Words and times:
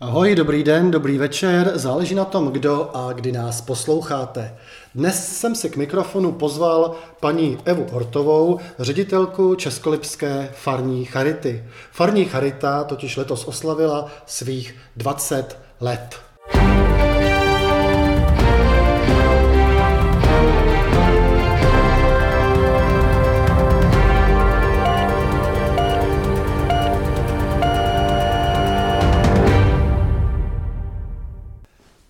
Ahoj, 0.00 0.34
dobrý 0.34 0.62
den, 0.62 0.90
dobrý 0.90 1.18
večer, 1.18 1.72
záleží 1.74 2.14
na 2.14 2.24
tom, 2.24 2.52
kdo 2.52 2.96
a 2.96 3.12
kdy 3.12 3.32
nás 3.32 3.60
posloucháte. 3.60 4.56
Dnes 4.94 5.38
jsem 5.38 5.54
si 5.54 5.70
k 5.70 5.76
mikrofonu 5.76 6.32
pozval 6.32 6.94
paní 7.20 7.58
Evu 7.64 7.86
Hortovou, 7.92 8.58
ředitelku 8.78 9.54
Českolipské 9.54 10.48
farní 10.52 11.04
charity. 11.04 11.64
Farní 11.92 12.24
charita 12.24 12.84
totiž 12.84 13.16
letos 13.16 13.44
oslavila 13.44 14.08
svých 14.26 14.74
20 14.96 15.58
let. 15.80 16.20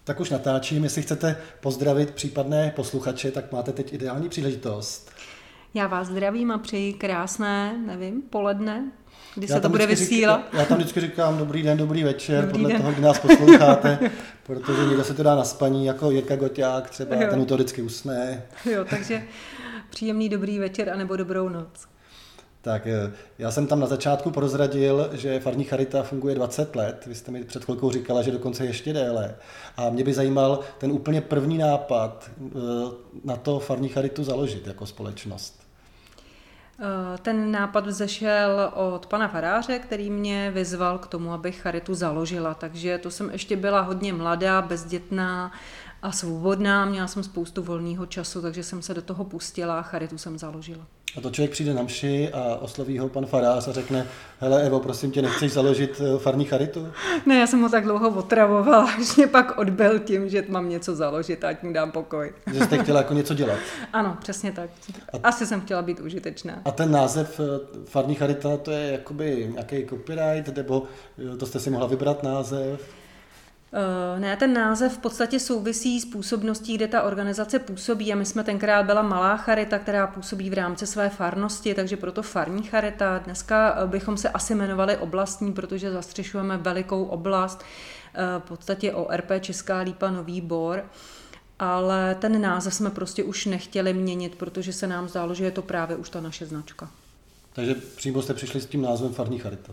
Tak 0.06 0.20
už 0.20 0.30
natáčím, 0.30 0.84
jestli 0.84 1.02
chcete 1.02 1.36
pozdravit 1.60 2.10
případné 2.10 2.72
posluchače, 2.76 3.30
tak 3.30 3.52
máte 3.52 3.72
teď 3.72 3.92
ideální 3.92 4.28
příležitost. 4.28 5.10
Já 5.74 5.86
vás 5.86 6.06
zdravím 6.06 6.50
a 6.50 6.58
přeji 6.58 6.92
krásné, 6.92 7.78
nevím, 7.86 8.22
poledne, 8.22 8.92
kdy 9.34 9.46
já 9.50 9.56
se 9.56 9.60
to 9.60 9.68
bude 9.68 9.86
vysílat. 9.86 10.40
Já 10.52 10.64
tam 10.64 10.78
vždycky 10.78 11.00
říkám 11.00 11.38
dobrý 11.38 11.62
den, 11.62 11.78
dobrý 11.78 12.02
večer, 12.02 12.44
dobrý 12.44 12.52
podle 12.52 12.68
den. 12.68 12.80
toho, 12.80 12.92
kdy 12.92 13.02
nás 13.02 13.18
posloucháte, 13.18 13.98
protože 14.42 14.84
někdo 14.84 15.04
se 15.04 15.14
to 15.14 15.22
dá 15.22 15.34
na 15.34 15.44
spaní, 15.44 15.86
jako 15.86 16.10
Jirka 16.10 16.36
Goťák 16.36 16.90
třeba, 16.90 17.16
jo. 17.16 17.30
ten 17.30 17.44
to 17.44 17.54
vždycky 17.54 17.82
usne. 17.82 18.42
Jo, 18.64 18.84
takže 18.90 19.22
příjemný 19.90 20.28
dobrý 20.28 20.58
večer 20.58 20.90
anebo 20.90 21.16
dobrou 21.16 21.48
noc. 21.48 21.86
Tak 22.66 22.86
eh, 22.86 23.12
já 23.38 23.50
jsem 23.50 23.66
tam 23.66 23.80
na 23.80 23.86
začátku 23.86 24.30
prozradil, 24.30 25.10
že 25.12 25.40
farní 25.40 25.64
charita 25.64 26.02
funguje 26.02 26.34
20 26.34 26.76
let. 26.76 27.06
Vy 27.06 27.14
jste 27.14 27.32
mi 27.32 27.44
před 27.44 27.64
chvilkou 27.64 27.90
říkala, 27.90 28.22
že 28.22 28.30
dokonce 28.30 28.66
ještě 28.66 28.92
déle. 28.92 29.34
A 29.76 29.90
mě 29.90 30.04
by 30.04 30.14
zajímal 30.14 30.60
ten 30.78 30.92
úplně 30.92 31.20
první 31.20 31.58
nápad 31.58 32.30
eh, 32.40 32.50
na 33.24 33.36
to 33.36 33.58
farní 33.58 33.88
charitu 33.88 34.24
založit 34.24 34.66
jako 34.66 34.86
společnost. 34.86 35.60
Eh, 36.80 37.18
ten 37.18 37.52
nápad 37.52 37.86
vzešel 37.86 38.72
od 38.74 39.06
pana 39.06 39.28
faráře, 39.28 39.78
který 39.78 40.10
mě 40.10 40.50
vyzval 40.50 40.98
k 40.98 41.06
tomu, 41.06 41.32
abych 41.32 41.60
charitu 41.60 41.94
založila. 41.94 42.54
Takže 42.54 42.98
to 42.98 43.10
jsem 43.10 43.30
ještě 43.30 43.56
byla 43.56 43.80
hodně 43.80 44.12
mladá, 44.12 44.62
bezdětná 44.62 45.52
a 46.02 46.12
svobodná. 46.12 46.84
Měla 46.84 47.06
jsem 47.06 47.22
spoustu 47.22 47.62
volného 47.62 48.06
času, 48.06 48.42
takže 48.42 48.62
jsem 48.62 48.82
se 48.82 48.94
do 48.94 49.02
toho 49.02 49.24
pustila 49.24 49.78
a 49.78 49.82
charitu 49.82 50.18
jsem 50.18 50.38
založila. 50.38 50.86
A 51.16 51.20
to 51.20 51.30
člověk 51.30 51.50
přijde 51.50 51.74
na 51.74 51.82
mši 51.82 52.30
a 52.32 52.56
osloví 52.56 52.98
ho 52.98 53.08
pan 53.08 53.26
farář 53.26 53.68
a 53.68 53.72
řekne, 53.72 54.06
hele 54.40 54.62
Evo, 54.62 54.80
prosím 54.80 55.10
tě, 55.10 55.22
nechceš 55.22 55.52
založit 55.52 56.00
eh, 56.00 56.18
farní 56.18 56.44
charitu? 56.44 56.88
Ne, 57.26 57.38
já 57.38 57.46
jsem 57.46 57.62
ho 57.62 57.68
tak 57.68 57.84
dlouho 57.84 58.08
otravovala, 58.08 58.90
že 58.98 59.12
mě 59.16 59.26
pak 59.26 59.58
odbil 59.58 59.98
tím, 59.98 60.28
že 60.28 60.44
mám 60.48 60.68
něco 60.68 60.96
založit, 60.96 61.44
ať 61.44 61.62
mu 61.62 61.72
dám 61.72 61.92
pokoj. 61.92 62.32
Že 62.52 62.64
jste 62.64 62.78
chtěla 62.78 63.00
jako 63.00 63.14
něco 63.14 63.34
dělat? 63.34 63.58
Ano, 63.92 64.16
přesně 64.20 64.52
tak. 64.52 64.70
Asi 65.22 65.46
jsem 65.46 65.60
chtěla 65.60 65.82
být 65.82 66.00
užitečná. 66.00 66.62
A 66.64 66.70
ten 66.70 66.90
název 66.90 67.40
eh, 67.40 67.44
farní 67.84 68.14
charita, 68.14 68.56
to 68.56 68.70
je 68.70 68.92
jakoby 68.92 69.48
nějaký 69.52 69.86
copyright, 69.86 70.56
nebo 70.56 70.82
eh, 71.34 71.36
to 71.36 71.46
jste 71.46 71.60
si 71.60 71.70
mohla 71.70 71.86
vybrat 71.86 72.22
název? 72.22 72.80
Eh, 73.76 74.20
ne, 74.20 74.36
ten 74.36 74.52
název 74.52 74.94
v 74.94 74.98
podstatě 74.98 75.40
souvisí 75.40 76.00
s 76.00 76.04
působností, 76.04 76.74
kde 76.74 76.88
ta 76.88 77.02
organizace 77.02 77.58
působí 77.58 78.12
a 78.12 78.16
my 78.16 78.24
jsme 78.24 78.44
tenkrát 78.44 78.86
byla 78.86 79.02
malá 79.02 79.36
charita, 79.36 79.78
která 79.78 80.06
působí 80.06 80.50
v 80.50 80.54
rámci 80.54 80.86
své 80.86 81.08
farnosti, 81.08 81.74
takže 81.74 81.96
proto 81.96 82.22
farní 82.22 82.62
charita. 82.62 83.18
Dneska 83.18 83.76
eh, 83.78 83.86
bychom 83.86 84.16
se 84.16 84.28
asi 84.28 84.54
jmenovali 84.54 84.96
oblastní, 84.96 85.52
protože 85.52 85.92
zastřešujeme 85.92 86.56
velikou 86.56 87.04
oblast, 87.04 87.64
eh, 88.14 88.20
v 88.38 88.42
podstatě 88.42 88.92
ORP 88.92 89.40
Česká 89.40 89.78
lípa 89.78 90.10
Nový 90.10 90.40
Bor 90.40 90.84
ale 91.58 92.14
ten 92.14 92.40
název 92.40 92.74
jsme 92.74 92.90
prostě 92.90 93.24
už 93.24 93.46
nechtěli 93.46 93.92
měnit, 93.92 94.34
protože 94.34 94.72
se 94.72 94.86
nám 94.86 95.08
zdálo, 95.08 95.34
že 95.34 95.44
je 95.44 95.50
to 95.50 95.62
právě 95.62 95.96
už 95.96 96.10
ta 96.10 96.20
naše 96.20 96.46
značka. 96.46 96.90
Takže 97.52 97.74
přímo 97.74 98.22
jste 98.22 98.34
přišli 98.34 98.60
s 98.60 98.66
tím 98.66 98.82
názvem 98.82 99.12
Farní 99.12 99.38
Charita. 99.38 99.72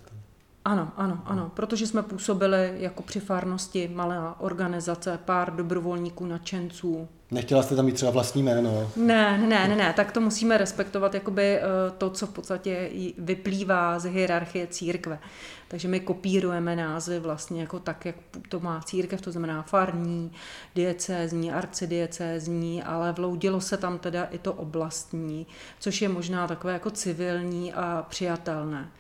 Ano, 0.65 0.91
ano, 0.97 1.21
ano, 1.25 1.51
protože 1.53 1.87
jsme 1.87 2.03
působili 2.03 2.73
jako 2.75 3.03
při 3.03 3.19
farnosti, 3.19 3.91
malá 3.93 4.39
organizace, 4.39 5.19
pár 5.25 5.55
dobrovolníků, 5.55 6.25
nadšenců. 6.25 7.07
Nechtěla 7.31 7.63
jste 7.63 7.75
tam 7.75 7.85
mít 7.85 7.95
třeba 7.95 8.11
vlastní 8.11 8.43
jméno? 8.43 8.91
Ne, 8.95 9.37
ne, 9.37 9.67
ne, 9.67 9.75
ne, 9.75 9.93
tak 9.95 10.11
to 10.11 10.21
musíme 10.21 10.57
respektovat 10.57 11.13
jakoby 11.13 11.57
eh, 11.57 11.61
to, 11.97 12.09
co 12.09 12.27
v 12.27 12.29
podstatě 12.29 12.89
vyplývá 13.17 13.99
z 13.99 14.05
hierarchie 14.05 14.67
církve. 14.67 15.19
Takže 15.67 15.87
my 15.87 15.99
kopírujeme 15.99 16.75
názvy 16.75 17.19
vlastně 17.19 17.61
jako 17.61 17.79
tak, 17.79 18.05
jak 18.05 18.15
to 18.49 18.59
má 18.59 18.81
církev, 18.81 19.21
to 19.21 19.31
znamená 19.31 19.61
farní, 19.61 20.31
diecézní, 20.75 21.51
arcidiecézní, 21.51 22.83
ale 22.83 23.11
vloudilo 23.11 23.61
se 23.61 23.77
tam 23.77 23.99
teda 23.99 24.23
i 24.23 24.37
to 24.37 24.53
oblastní, 24.53 25.47
což 25.79 26.01
je 26.01 26.09
možná 26.09 26.47
takové 26.47 26.73
jako 26.73 26.91
civilní 26.91 27.73
a 27.73 28.05
přijatelné. 28.09 28.91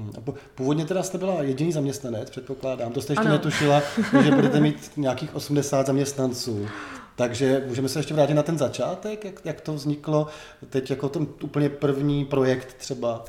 Hmm, 0.00 0.12
původně 0.54 0.84
teda 0.84 1.02
jste 1.02 1.18
byla 1.18 1.42
jediný 1.42 1.72
zaměstnanec, 1.72 2.30
předpokládám. 2.30 2.92
To 2.92 3.02
jste 3.02 3.12
ještě 3.12 3.24
ano. 3.24 3.32
netušila, 3.32 3.82
že 4.22 4.30
budete 4.30 4.60
mít 4.60 4.90
nějakých 4.96 5.34
80 5.34 5.86
zaměstnanců. 5.86 6.68
Takže 7.16 7.64
můžeme 7.66 7.88
se 7.88 7.98
ještě 7.98 8.14
vrátit 8.14 8.34
na 8.34 8.42
ten 8.42 8.58
začátek, 8.58 9.24
jak, 9.24 9.44
jak 9.44 9.60
to 9.60 9.74
vzniklo 9.74 10.26
teď 10.70 10.90
jako 10.90 11.08
ten 11.08 11.26
úplně 11.42 11.68
první 11.68 12.24
projekt 12.24 12.74
třeba. 12.74 13.24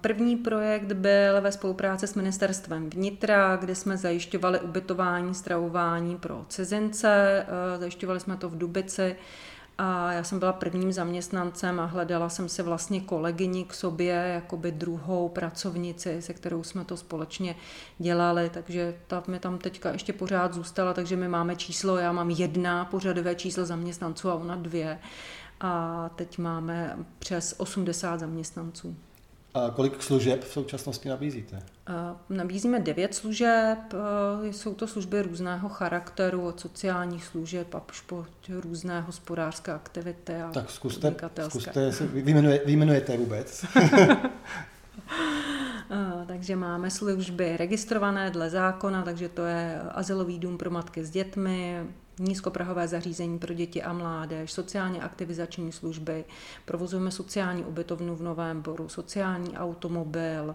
První 0.00 0.36
projekt 0.36 0.92
byl 0.92 1.40
ve 1.40 1.52
spolupráci 1.52 2.06
s 2.06 2.14
ministerstvem 2.14 2.90
vnitra, 2.90 3.56
kde 3.56 3.74
jsme 3.74 3.96
zajišťovali 3.96 4.60
ubytování, 4.60 5.34
stravování 5.34 6.16
pro 6.16 6.44
cizince. 6.48 7.46
Zajišťovali 7.78 8.20
jsme 8.20 8.36
to 8.36 8.48
v 8.48 8.58
Dubici 8.58 9.16
a 9.82 10.12
já 10.12 10.24
jsem 10.24 10.38
byla 10.38 10.52
prvním 10.52 10.92
zaměstnancem 10.92 11.80
a 11.80 11.84
hledala 11.84 12.28
jsem 12.28 12.48
si 12.48 12.62
vlastně 12.62 13.00
kolegyni 13.00 13.64
k 13.64 13.74
sobě, 13.74 14.14
jakoby 14.14 14.72
druhou 14.72 15.28
pracovnici, 15.28 16.22
se 16.22 16.34
kterou 16.34 16.62
jsme 16.62 16.84
to 16.84 16.96
společně 16.96 17.56
dělali, 17.98 18.50
takže 18.50 18.94
ta 19.06 19.22
mi 19.26 19.38
tam 19.38 19.58
teďka 19.58 19.92
ještě 19.92 20.12
pořád 20.12 20.54
zůstala, 20.54 20.94
takže 20.94 21.16
my 21.16 21.28
máme 21.28 21.56
číslo, 21.56 21.96
já 21.96 22.12
mám 22.12 22.30
jedna 22.30 22.84
pořadové 22.84 23.34
číslo 23.34 23.66
zaměstnanců 23.66 24.30
a 24.30 24.34
ona 24.34 24.56
dvě. 24.56 24.98
A 25.60 26.10
teď 26.16 26.38
máme 26.38 26.98
přes 27.18 27.54
80 27.58 28.20
zaměstnanců. 28.20 28.96
A 29.54 29.70
kolik 29.70 30.02
služeb 30.02 30.44
v 30.44 30.52
současnosti 30.52 31.08
nabízíte? 31.08 31.62
Nabízíme 32.28 32.80
devět 32.80 33.14
služeb, 33.14 33.78
jsou 34.42 34.74
to 34.74 34.86
služby 34.86 35.22
různého 35.22 35.68
charakteru, 35.68 36.46
od 36.46 36.60
sociálních 36.60 37.24
služeb 37.24 37.74
a 37.74 37.82
po 38.06 38.26
různé 38.48 39.00
hospodářské 39.00 39.72
aktivity 39.72 40.34
a 40.34 40.50
Tak 40.50 40.70
zkuste, 40.70 41.14
zkuste 41.48 41.90
vyjmenuje, 42.00 42.60
vyjmenujete 42.66 43.16
vůbec. 43.16 43.64
takže 46.26 46.56
máme 46.56 46.90
služby 46.90 47.56
registrované 47.56 48.30
dle 48.30 48.50
zákona, 48.50 49.02
takže 49.02 49.28
to 49.28 49.44
je 49.44 49.80
azylový 49.90 50.38
dům 50.38 50.58
pro 50.58 50.70
matky 50.70 51.04
s 51.04 51.10
dětmi, 51.10 51.86
nízkoprahové 52.20 52.88
zařízení 52.88 53.38
pro 53.38 53.54
děti 53.54 53.82
a 53.82 53.92
mládež, 53.92 54.52
sociálně 54.52 55.02
aktivizační 55.02 55.72
služby, 55.72 56.24
provozujeme 56.64 57.10
sociální 57.10 57.64
ubytovnu 57.64 58.16
v 58.16 58.22
Novém 58.22 58.62
Boru, 58.62 58.88
sociální 58.88 59.58
automobil, 59.58 60.54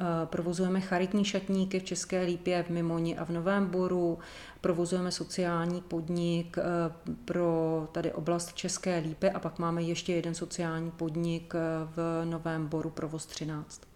eh, 0.00 0.04
provozujeme 0.26 0.80
charitní 0.80 1.24
šatníky 1.24 1.80
v 1.80 1.84
České 1.84 2.22
Lípě, 2.22 2.62
v 2.62 2.70
Mimoni 2.70 3.18
a 3.18 3.24
v 3.24 3.30
Novém 3.30 3.66
Boru, 3.66 4.18
provozujeme 4.60 5.10
sociální 5.12 5.80
podnik 5.80 6.58
eh, 6.58 6.62
pro 7.24 7.88
tady 7.92 8.12
oblast 8.12 8.52
České 8.54 8.98
Lípy 8.98 9.30
a 9.30 9.38
pak 9.38 9.58
máme 9.58 9.82
ještě 9.82 10.12
jeden 10.12 10.34
sociální 10.34 10.90
podnik 10.90 11.54
eh, 11.54 11.58
v 11.96 12.24
Novém 12.24 12.66
Boru, 12.66 12.90
provoz 12.90 13.26
13. 13.26 13.87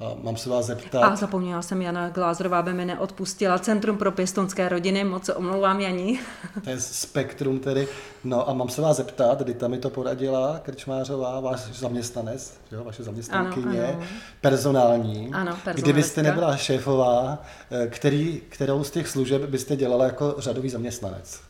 A 0.00 0.14
mám 0.22 0.36
se 0.36 0.50
vás 0.50 0.66
zeptat... 0.66 1.02
A 1.02 1.16
zapomněla 1.16 1.62
jsem, 1.62 1.82
Jana 1.82 2.08
Glázerová 2.08 2.58
aby 2.58 2.72
mi 2.72 2.84
neodpustila. 2.84 3.58
Centrum 3.58 3.98
pro 3.98 4.12
pěstonské 4.12 4.68
rodiny, 4.68 5.04
moc 5.04 5.24
se 5.24 5.34
omlouvám, 5.34 5.80
Janí. 5.80 6.20
To 6.64 6.70
je 6.70 6.80
spektrum 6.80 7.58
tedy. 7.58 7.88
No 8.24 8.48
a 8.48 8.52
mám 8.52 8.68
se 8.68 8.82
vás 8.82 8.96
zeptat, 8.96 9.42
Dita 9.42 9.68
mi 9.68 9.78
to 9.78 9.90
poradila, 9.90 10.58
Krčmářová, 10.58 11.40
váš 11.40 11.60
zaměstnanec, 11.60 12.60
jo, 12.72 12.84
vaše 12.84 13.02
zaměstnankyně, 13.02 13.82
ano, 13.84 13.92
ano. 13.98 14.06
personální. 14.40 15.30
Ano, 15.32 15.56
Kdybyste 15.74 16.22
nebyla 16.22 16.56
šéfová, 16.56 17.38
eh, 17.70 17.86
který, 17.86 18.42
kterou 18.48 18.84
z 18.84 18.90
těch 18.90 19.08
služeb 19.08 19.42
byste 19.42 19.76
dělala 19.76 20.04
jako 20.04 20.34
řadový 20.38 20.70
zaměstnanec? 20.70 21.49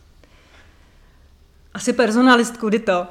Asi 1.74 1.92
personalistku, 1.92 2.68
kdy 2.68 2.78
to. 2.78 3.06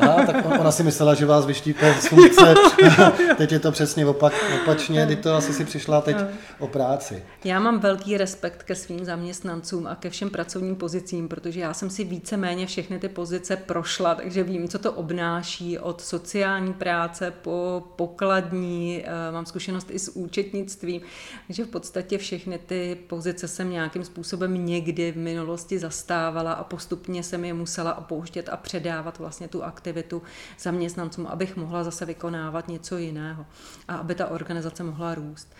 Aha, 0.00 0.26
tak 0.26 0.60
ona 0.60 0.72
si 0.72 0.82
myslela, 0.82 1.14
že 1.14 1.26
vás 1.26 1.46
vyštípe 1.46 1.94
z 2.00 2.06
funkce. 2.06 2.54
teď 3.36 3.52
je 3.52 3.58
to 3.58 3.72
přesně 3.72 4.06
opak, 4.06 4.32
opačně, 4.62 5.06
kdy 5.06 5.16
to 5.16 5.34
asi 5.34 5.52
si 5.52 5.64
přišla 5.64 6.00
teď 6.00 6.16
o 6.58 6.66
práci. 6.66 7.22
Já 7.44 7.60
mám 7.60 7.80
velký 7.80 8.16
respekt 8.16 8.62
ke 8.62 8.74
svým 8.74 9.04
zaměstnancům 9.04 9.86
a 9.86 9.94
ke 9.94 10.10
všem 10.10 10.30
pracovním 10.30 10.76
pozicím, 10.76 11.28
protože 11.28 11.60
já 11.60 11.74
jsem 11.74 11.90
si 11.90 12.04
víceméně 12.04 12.66
všechny 12.66 12.98
ty 12.98 13.08
pozice 13.08 13.56
prošla, 13.56 14.14
takže 14.14 14.42
vím, 14.42 14.68
co 14.68 14.78
to 14.78 14.92
obnáší 14.92 15.78
od 15.78 16.00
sociální 16.00 16.72
práce 16.72 17.32
po 17.42 17.82
pokladní, 17.96 19.04
eh, 19.04 19.32
mám 19.32 19.46
zkušenost 19.46 19.86
i 19.90 19.98
s 19.98 20.16
účetnictvím, 20.16 21.00
takže 21.46 21.64
v 21.64 21.68
podstatě 21.68 22.18
všechny 22.18 22.58
ty 22.58 22.98
pozice 23.06 23.48
jsem 23.48 23.70
nějakým 23.70 24.04
způsobem 24.04 24.66
někdy 24.66 25.12
v 25.12 25.16
minulosti 25.16 25.78
zastávala 25.78 26.52
a 26.52 26.64
postupně 26.64 27.22
jsem 27.22 27.44
je 27.44 27.54
musela 27.54 27.71
opouštět 27.94 28.48
a 28.48 28.56
předávat 28.56 29.18
vlastně 29.18 29.48
tu 29.48 29.64
aktivitu 29.64 30.22
zaměstnancům, 30.58 31.26
abych 31.26 31.56
mohla 31.56 31.84
zase 31.84 32.04
vykonávat 32.04 32.68
něco 32.68 32.98
jiného 32.98 33.46
a 33.88 33.96
aby 33.96 34.14
ta 34.14 34.26
organizace 34.26 34.82
mohla 34.82 35.14
růst. 35.14 35.54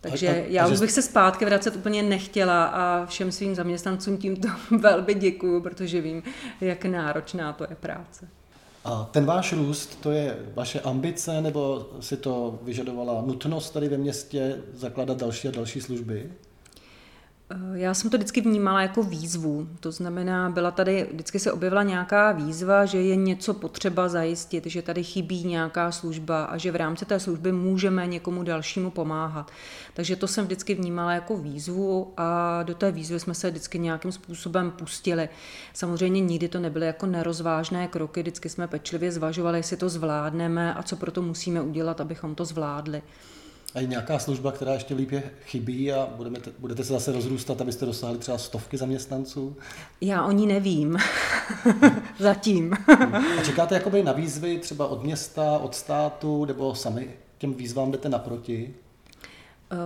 Takže 0.00 0.28
a, 0.28 0.32
a, 0.32 0.46
já 0.48 0.68
už 0.68 0.80
bych 0.80 0.92
se 0.92 1.02
zpátky 1.02 1.44
vracet 1.44 1.76
úplně 1.76 2.02
nechtěla 2.02 2.64
a 2.64 3.06
všem 3.06 3.32
svým 3.32 3.54
zaměstnancům 3.54 4.16
tímto 4.16 4.48
velmi 4.78 5.14
děkuju, 5.14 5.60
protože 5.60 6.00
vím, 6.00 6.22
jak 6.60 6.84
náročná 6.84 7.52
to 7.52 7.64
je 7.70 7.76
práce. 7.76 8.28
A 8.84 9.08
ten 9.10 9.24
váš 9.24 9.52
růst, 9.52 10.00
to 10.00 10.10
je 10.10 10.38
vaše 10.54 10.80
ambice, 10.80 11.40
nebo 11.40 11.88
si 12.00 12.16
to 12.16 12.58
vyžadovala 12.62 13.22
nutnost 13.22 13.70
tady 13.70 13.88
ve 13.88 13.96
městě 13.96 14.62
zakládat 14.74 15.16
další 15.18 15.48
a 15.48 15.50
další 15.50 15.80
služby? 15.80 16.30
Eh, 17.54 17.78
já 17.78 17.94
jsem 17.94 18.10
to 18.10 18.16
vždycky 18.16 18.40
vnímala 18.40 18.82
jako 18.82 19.02
výzvu. 19.02 19.68
To 19.80 19.92
znamená, 19.92 20.50
byla 20.50 20.70
tady, 20.70 21.08
vždycky 21.12 21.38
se 21.38 21.52
objevila 21.52 21.82
nějaká 21.82 22.32
výzva, 22.32 22.84
že 22.84 23.02
je 23.02 23.16
něco 23.16 23.54
potřeba 23.54 24.08
zajistit, 24.08 24.66
že 24.66 24.82
tady 24.82 25.04
chybí 25.04 25.44
nějaká 25.44 25.92
služba 25.92 26.44
a 26.44 26.56
že 26.56 26.72
v 26.72 26.76
rámci 26.76 27.04
té 27.04 27.20
služby 27.20 27.52
můžeme 27.52 28.06
někomu 28.06 28.42
dalšímu 28.42 28.90
pomáhat. 28.90 29.50
Takže 29.94 30.16
to 30.16 30.26
jsem 30.26 30.44
vždycky 30.44 30.74
vnímala 30.74 31.12
jako 31.12 31.36
výzvu 31.36 32.12
a 32.16 32.62
do 32.62 32.74
té 32.74 32.92
výzvy 32.92 33.20
jsme 33.20 33.34
se 33.34 33.50
vždycky 33.50 33.78
nějakým 33.78 34.12
způsobem 34.12 34.70
pustili. 34.70 35.28
Samozřejmě 35.72 36.20
nikdy 36.20 36.48
to 36.48 36.60
nebyly 36.60 36.86
jako 36.86 37.06
nerozvážné 37.06 37.88
kroky, 37.88 38.22
vždycky 38.22 38.48
jsme 38.48 38.68
pečlivě 38.68 39.12
zvažovali, 39.12 39.58
jestli 39.58 39.76
to 39.76 39.88
zvládneme 39.88 40.74
a 40.74 40.82
co 40.82 40.96
pro 40.96 41.10
to 41.10 41.22
musíme 41.22 41.62
udělat, 41.62 42.00
abychom 42.00 42.34
to 42.34 42.44
zvládli. 42.44 43.02
A 43.74 43.80
je 43.80 43.86
nějaká 43.86 44.18
služba, 44.18 44.52
která 44.52 44.72
ještě 44.72 44.94
líp 44.94 45.10
chybí 45.44 45.92
a 45.92 46.08
budeme, 46.16 46.38
budete 46.58 46.84
se 46.84 46.92
zase 46.92 47.12
rozrůstat, 47.12 47.60
abyste 47.60 47.86
dosáhli 47.86 48.18
třeba 48.18 48.38
stovky 48.38 48.76
zaměstnanců? 48.76 49.56
Já 50.00 50.24
o 50.24 50.32
ní 50.32 50.46
nevím. 50.46 50.96
Zatím. 52.18 52.72
a 53.38 53.42
čekáte 53.44 53.74
jakoby 53.74 54.02
na 54.02 54.12
výzvy 54.12 54.58
třeba 54.58 54.86
od 54.86 55.02
města, 55.02 55.58
od 55.58 55.74
státu, 55.74 56.44
nebo 56.44 56.74
sami 56.74 57.10
těm 57.38 57.54
výzvám 57.54 57.90
jdete 57.90 58.08
naproti? 58.08 58.74
Eh, 59.72 59.76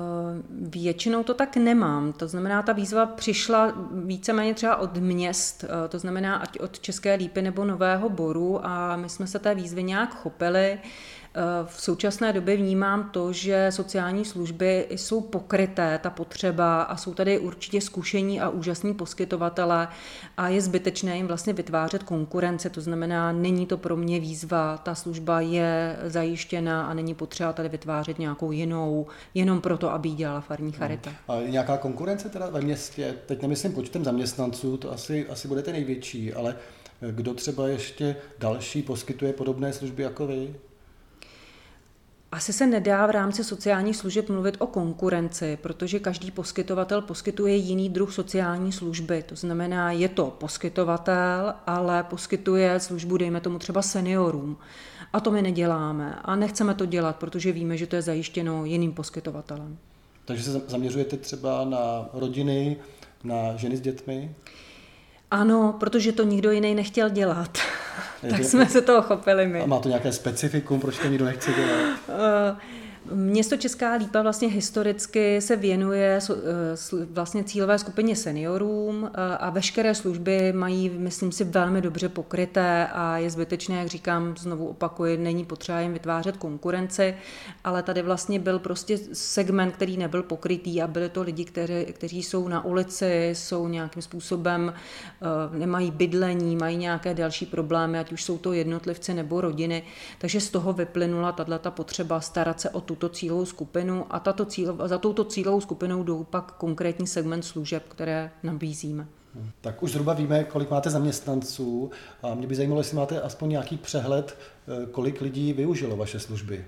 většinou 0.51 1.23
to 1.23 1.35
tak 1.35 1.57
nemám. 1.57 2.13
To 2.13 2.29
znamená, 2.29 2.63
ta 2.63 2.73
výzva 2.73 3.07
přišla 3.07 3.73
víceméně 4.05 4.55
třeba 4.55 4.77
od 4.77 4.97
měst, 4.97 5.65
eh, 5.65 5.89
to 5.89 5.99
znamená 5.99 6.37
ať 6.37 6.61
od 6.61 6.81
České 6.81 7.15
lípy 7.15 7.43
nebo 7.43 7.65
Nového 7.65 8.09
Boru 8.09 8.67
a 8.67 8.97
my 8.97 9.09
jsme 9.09 9.27
se 9.27 9.39
té 9.39 9.55
výzvy 9.55 9.83
nějak 9.83 10.15
chopili. 10.15 10.79
V 11.65 11.81
současné 11.81 12.33
době 12.33 12.57
vnímám 12.57 13.11
to, 13.13 13.33
že 13.33 13.67
sociální 13.71 14.25
služby 14.25 14.87
jsou 14.91 15.21
pokryté, 15.21 15.99
ta 16.03 16.11
potřeba 16.11 16.83
a 16.83 16.97
jsou 16.97 17.15
tady 17.15 17.39
určitě 17.39 17.81
zkušení 17.81 18.41
a 18.41 18.49
úžasní 18.49 18.95
poskytovatele 18.95 19.89
a 20.37 20.49
je 20.49 20.61
zbytečné 20.61 21.17
jim 21.17 21.27
vlastně 21.27 21.53
vytvářet 21.53 22.03
konkurence, 22.03 22.71
to 22.71 22.81
znamená, 22.81 23.33
není 23.33 23.67
to 23.67 23.79
pro 23.79 23.97
mě 23.97 24.21
výzva, 24.21 24.77
ta 24.77 24.95
služba 24.95 25.41
je 25.41 25.97
zajištěna 26.07 26.87
a 26.87 26.95
není 26.95 27.15
potřeba 27.15 27.53
tady 27.53 27.69
vytvářet 27.69 28.19
nějakou 28.19 28.53
jinou, 28.53 29.07
jenom 29.35 29.61
proto, 29.61 29.93
aby 29.93 30.09
ji 30.09 30.15
dělala 30.15 30.41
farní 30.41 30.73
no. 30.73 30.79
charita. 30.79 31.13
A 31.29 31.37
nějaká 31.47 31.77
konkurence 31.77 32.29
teda 32.29 32.51
ve 32.51 32.61
městě? 32.61 33.15
Teď 33.27 33.43
nemyslím 33.43 33.73
počtem 33.73 34.05
zaměstnanců, 34.05 34.77
to 34.77 34.93
asi, 34.93 35.27
asi 35.29 35.49
budete 35.49 35.73
největší, 35.73 36.33
ale 36.33 36.57
kdo 37.11 37.35
třeba 37.35 37.69
ještě 37.69 38.17
další 38.39 38.83
poskytuje 38.83 39.33
podobné 39.33 39.73
služby 39.73 40.03
jako 40.03 40.27
vy? 40.27 40.55
Asi 42.33 42.53
se 42.53 42.67
nedá 42.67 43.07
v 43.07 43.11
rámci 43.11 43.45
sociálních 43.45 43.97
služeb 43.97 44.29
mluvit 44.29 44.57
o 44.59 44.67
konkurenci, 44.67 45.59
protože 45.63 45.99
každý 45.99 46.31
poskytovatel 46.31 47.03
poskytuje 47.03 47.57
jiný 47.57 47.89
druh 47.89 48.15
sociální 48.15 48.73
služby. 48.73 49.25
To 49.29 49.37
znamená, 49.37 49.93
je 49.93 50.09
to 50.09 50.37
poskytovatel, 50.41 51.55
ale 51.67 52.03
poskytuje 52.03 52.81
službu, 52.81 53.17
dejme 53.17 53.41
tomu 53.41 53.59
třeba 53.59 53.83
seniorům. 53.83 54.57
A 55.13 55.21
to 55.21 55.31
my 55.31 55.43
neděláme. 55.43 56.19
A 56.23 56.37
nechceme 56.37 56.75
to 56.75 56.87
dělat, 56.87 57.17
protože 57.17 57.53
víme, 57.53 57.77
že 57.77 57.87
to 57.87 57.97
je 57.97 58.03
zajištěno 58.03 58.65
jiným 58.65 58.93
poskytovatelem. 58.93 59.79
Takže 60.25 60.43
se 60.43 60.61
zaměřujete 60.69 61.17
třeba 61.17 61.65
na 61.65 62.09
rodiny, 62.13 62.77
na 63.25 63.57
ženy 63.57 63.77
s 63.77 63.81
dětmi? 63.81 64.35
Ano, 65.31 65.77
protože 65.81 66.13
to 66.13 66.23
nikdo 66.23 66.51
jiný 66.51 66.75
nechtěl 66.75 67.09
dělat. 67.09 67.59
tak 68.31 68.45
jsme 68.45 68.67
se 68.67 68.81
toho 68.81 69.03
chopili 69.03 69.47
my. 69.47 69.61
A 69.61 69.67
má 69.67 69.79
to 69.79 69.89
nějaké 69.89 70.13
specifikum, 70.13 70.81
proč 70.81 70.99
to 70.99 71.09
nikdo 71.09 71.25
nechce 71.25 71.51
dělat? 71.53 71.99
Město 73.13 73.57
Česká 73.57 73.95
Lípa 73.95 74.23
vlastně 74.23 74.49
historicky 74.49 75.41
se 75.41 75.57
věnuje 75.57 76.19
eh, 76.31 76.35
vlastně 77.11 77.45
cílové 77.45 77.79
skupině 77.79 78.17
seniorům 78.17 79.11
eh, 79.15 79.37
a 79.37 79.51
veškeré 79.51 79.95
služby 79.95 80.53
mají, 80.53 80.91
myslím 80.91 81.33
si, 81.33 81.45
velmi 81.45 81.81
dobře 81.81 82.09
pokryté 82.09 82.87
a 82.93 83.19
je 83.19 83.31
zbytečné, 83.31 83.79
jak 83.79 83.89
říkám, 83.89 84.37
znovu 84.37 84.67
opakuji, 84.69 85.17
není 85.17 85.45
potřeba 85.45 85.81
jim 85.81 85.93
vytvářet 85.93 86.37
konkurenci, 86.37 87.15
ale 87.65 87.83
tady 87.83 88.03
vlastně 88.03 88.39
byl 88.39 88.59
prostě 88.59 88.99
segment, 89.13 89.73
který 89.73 89.97
nebyl 89.97 90.23
pokrytý 90.23 90.83
a 90.83 90.87
byly 90.87 91.09
to 91.09 91.23
lidi, 91.23 91.45
kteří, 91.45 91.85
kteří 91.93 92.23
jsou 92.23 92.49
na 92.49 92.65
ulici, 92.65 93.31
jsou 93.33 93.69
nějakým 93.69 94.03
způsobem, 94.03 94.75
eh, 94.75 95.59
nemají 95.59 95.91
bydlení, 95.91 96.57
mají 96.57 96.77
nějaké 96.77 97.15
další 97.15 97.47
problémy, 97.47 97.99
ať 97.99 98.13
už 98.13 98.25
jsou 98.25 98.39
to 98.39 98.53
jednotlivci 98.53 99.15
nebo 99.15 99.41
rodiny, 99.41 99.83
takže 100.19 100.41
z 100.41 100.51
toho 100.51 100.73
vyplynula 100.73 101.33
tato 101.33 101.71
potřeba 101.71 102.21
starat 102.21 102.61
se 102.61 102.71
o 102.71 102.81
tu 102.81 102.98
tuto 102.99 103.15
cílovou 103.15 103.45
skupinu 103.45 104.07
a 104.11 104.21
tato 104.21 104.45
cíl, 104.45 104.79
za 104.85 104.99
touto 104.99 105.25
cílovou 105.25 105.61
skupinou 105.61 106.03
jdou 106.03 106.25
pak 106.25 106.53
konkrétní 106.53 107.07
segment 107.07 107.43
služeb, 107.43 107.83
které 107.89 108.31
nabízíme. 108.43 109.07
Tak 109.61 109.83
už 109.83 109.91
zhruba 109.91 110.13
víme, 110.13 110.45
kolik 110.45 110.71
máte 110.71 110.91
zaměstnanců 110.91 111.91
a 112.23 112.35
mě 112.35 112.47
by 112.47 112.55
zajímalo, 112.55 112.81
jestli 112.81 112.97
máte 112.97 113.21
aspoň 113.21 113.51
nějaký 113.51 113.77
přehled, 113.77 114.39
eh, 114.39 114.87
kolik 114.87 115.21
lidí 115.21 115.53
využilo 115.53 115.97
vaše 115.97 116.21
služby 116.21 116.65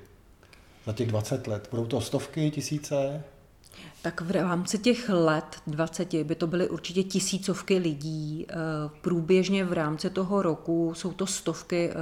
za 0.86 0.92
těch 0.92 1.08
20 1.08 1.46
let. 1.46 1.68
Budou 1.70 1.86
to 1.86 2.00
stovky, 2.00 2.50
tisíce? 2.50 3.22
Tak 4.02 4.20
v 4.20 4.30
rámci 4.30 4.78
těch 4.78 5.08
let 5.08 5.56
20 5.66 6.24
by 6.24 6.34
to 6.34 6.46
byly 6.46 6.68
určitě 6.68 7.02
tisícovky 7.02 7.78
lidí. 7.78 8.46
Eh, 8.48 8.54
průběžně 9.00 9.64
v 9.64 9.72
rámci 9.72 10.10
toho 10.10 10.42
roku 10.42 10.94
jsou 10.94 11.12
to 11.12 11.26
stovky. 11.26 11.90
Eh, 11.90 11.94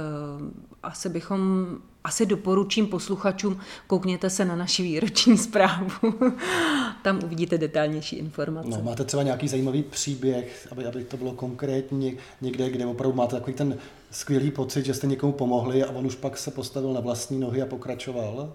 asi 0.83 1.09
bychom 1.09 1.67
asi 2.03 2.25
doporučím 2.25 2.87
posluchačům, 2.87 3.59
koukněte 3.87 4.29
se 4.29 4.45
na 4.45 4.55
naši 4.55 4.83
výroční 4.83 5.37
zprávu. 5.37 5.89
Tam 7.03 7.19
uvidíte 7.23 7.57
detailnější 7.57 8.15
informace. 8.15 8.69
No, 8.69 8.81
máte 8.83 9.03
třeba 9.03 9.23
nějaký 9.23 9.47
zajímavý 9.47 9.83
příběh, 9.83 10.67
aby, 10.71 10.85
aby 10.85 11.03
to 11.03 11.17
bylo 11.17 11.31
konkrétní 11.31 12.17
někde, 12.41 12.69
kde 12.69 12.85
opravdu 12.85 13.17
máte 13.17 13.35
takový 13.35 13.53
ten 13.53 13.77
skvělý 14.11 14.51
pocit, 14.51 14.85
že 14.85 14.93
jste 14.93 15.07
někomu 15.07 15.33
pomohli 15.33 15.83
a 15.83 15.91
on 15.91 16.05
už 16.05 16.15
pak 16.15 16.37
se 16.37 16.51
postavil 16.51 16.93
na 16.93 16.99
vlastní 16.99 17.39
nohy 17.39 17.61
a 17.61 17.65
pokračoval? 17.65 18.53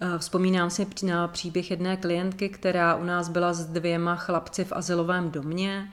Eh, 0.00 0.18
vzpomínám 0.18 0.70
si 0.70 0.86
na 1.02 1.28
příběh 1.28 1.70
jedné 1.70 1.96
klientky, 1.96 2.48
která 2.48 2.96
u 2.96 3.04
nás 3.04 3.28
byla 3.28 3.52
s 3.52 3.66
dvěma 3.66 4.16
chlapci 4.16 4.64
v 4.64 4.72
asilovém 4.72 5.30
domě. 5.30 5.92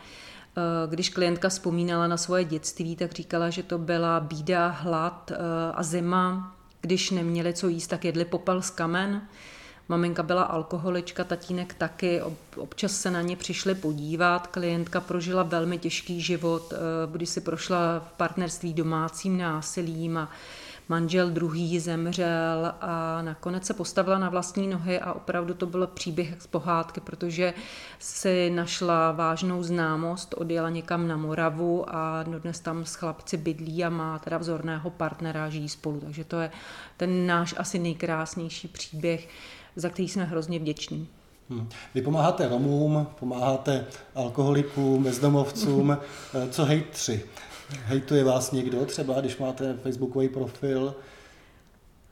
Eh, 0.57 0.87
když 0.89 1.09
klientka 1.09 1.49
vzpomínala 1.49 2.07
na 2.07 2.17
svoje 2.17 2.43
dětství, 2.43 2.95
tak 2.95 3.11
říkala, 3.11 3.49
že 3.49 3.63
to 3.63 3.77
byla 3.77 4.19
bída, 4.19 4.67
hlad 4.67 5.31
eh, 5.31 5.37
a 5.73 5.83
zima. 5.83 6.55
Když 6.81 7.11
neměli 7.11 7.53
co 7.53 7.67
jíst, 7.67 7.87
tak 7.87 8.05
jedli 8.05 8.25
popel 8.25 8.61
z 8.61 8.69
kamen. 8.69 9.21
Maminka 9.89 10.23
byla 10.23 10.43
alkoholička, 10.43 11.23
tatínek 11.23 11.73
taky, 11.73 12.21
občas 12.55 12.91
se 12.91 13.11
na 13.11 13.21
ně 13.21 13.35
přišli 13.35 13.75
podívat. 13.75 14.47
Klientka 14.47 15.01
prožila 15.01 15.43
velmi 15.43 15.77
těžký 15.77 16.21
život, 16.21 16.73
když 17.11 17.29
si 17.29 17.41
prošla 17.41 17.99
v 17.99 18.13
partnerství 18.17 18.73
domácím 18.73 19.37
násilím 19.37 20.17
a 20.17 20.31
manžel 20.89 21.29
druhý 21.29 21.79
zemřel 21.79 22.73
a 22.81 23.21
nakonec 23.21 23.65
se 23.65 23.73
postavila 23.73 24.19
na 24.19 24.29
vlastní 24.29 24.67
nohy 24.67 24.99
a 24.99 25.13
opravdu 25.13 25.53
to 25.53 25.65
byl 25.65 25.87
příběh 25.87 26.35
z 26.39 26.47
pohádky, 26.47 27.01
protože 27.01 27.53
si 27.99 28.49
našla 28.49 29.11
vážnou 29.11 29.63
známost, 29.63 30.33
odjela 30.37 30.69
někam 30.69 31.07
na 31.07 31.17
Moravu 31.17 31.95
a 31.95 32.23
dnes 32.23 32.59
tam 32.59 32.85
s 32.85 32.95
chlapci 32.95 33.37
bydlí 33.37 33.83
a 33.83 33.89
má 33.89 34.19
teda 34.19 34.37
vzorného 34.37 34.89
partnera, 34.89 35.49
žijí 35.49 35.69
spolu. 35.69 35.99
Takže 35.99 36.23
to 36.23 36.41
je 36.41 36.51
ten 36.97 37.27
náš 37.27 37.55
asi 37.57 37.79
nejkrásnější 37.79 38.67
příběh, 38.67 39.29
za 39.75 39.89
který 39.89 40.09
jsme 40.09 40.23
hrozně 40.23 40.59
vděční. 40.59 41.07
Hmm. 41.49 41.69
Vy 41.95 42.01
pomáháte 42.01 42.47
Romům, 42.47 43.07
pomáháte 43.19 43.85
alkoholikům, 44.15 45.03
bezdomovcům, 45.03 45.97
co 46.49 46.65
hejtři? 46.65 47.23
Hejtuje 47.85 48.23
vás 48.23 48.51
někdo 48.51 48.85
třeba, 48.85 49.21
když 49.21 49.37
máte 49.37 49.73
facebookový 49.73 50.29
profil? 50.29 50.95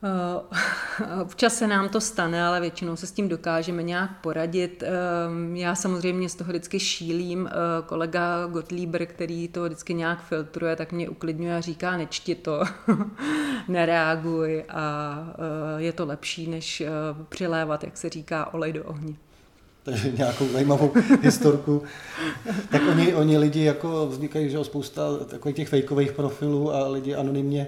Eh, 0.04 1.22
občas 1.22 1.56
se 1.56 1.68
nám 1.68 1.90
to 1.90 2.02
stane, 2.02 2.44
ale 2.44 2.62
většinou 2.62 2.96
se 2.96 3.08
s 3.08 3.12
tím 3.12 3.30
dokážeme 3.30 3.84
nějak 3.84 4.22
poradit. 4.22 4.84
Ehm, 4.84 5.56
já 5.56 5.76
samozřejmě 5.76 6.30
z 6.30 6.36
toho 6.36 6.50
vždycky 6.50 6.80
šílím. 6.80 7.48
Eh, 7.48 7.52
kolega 7.86 8.48
Gottlieber, 8.48 9.06
který 9.06 9.48
to 9.48 9.64
vždycky 9.64 9.94
nějak 9.94 10.24
filtruje, 10.24 10.76
tak 10.76 10.92
mě 10.92 11.10
uklidňuje 11.10 11.56
a 11.56 11.62
říká, 11.62 11.98
nečti 11.98 12.36
to, 12.36 12.64
nereaguj 13.68 14.64
a 14.70 15.16
eh, 15.78 15.82
je 15.82 15.94
to 15.94 16.06
lepší, 16.06 16.48
než 16.48 16.84
přilévat, 17.30 17.84
jak 17.84 17.98
se 17.98 18.10
říká, 18.10 18.54
olej 18.54 18.74
do 18.74 18.84
ohně 18.84 19.16
takže 19.84 20.12
nějakou 20.12 20.48
zajímavou 20.48 20.94
historku. 21.22 21.84
Tak 22.70 22.82
oni, 22.90 23.16
oni 23.16 23.38
lidi 23.38 23.64
jako 23.64 24.08
vznikají, 24.08 24.50
že 24.50 24.64
spousta 24.64 25.18
takových 25.18 25.56
těch 25.56 25.70
fejkových 25.70 26.12
profilů 26.12 26.74
a 26.74 26.88
lidi 26.88 27.16
anonymně 27.16 27.68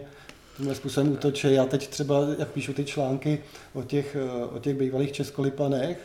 tímhle 0.58 0.76
způsobem 0.76 1.12
útočí. 1.12 1.54
Já 1.54 1.66
teď 1.66 1.88
třeba, 1.88 2.20
jak 2.40 2.48
píšu 2.48 2.74
ty 2.74 2.86
články 2.86 3.40
o 3.74 3.84
těch, 3.84 4.18
o 4.56 4.60
těch 4.60 4.78
bývalých 4.78 5.12
českolipanech, 5.12 5.98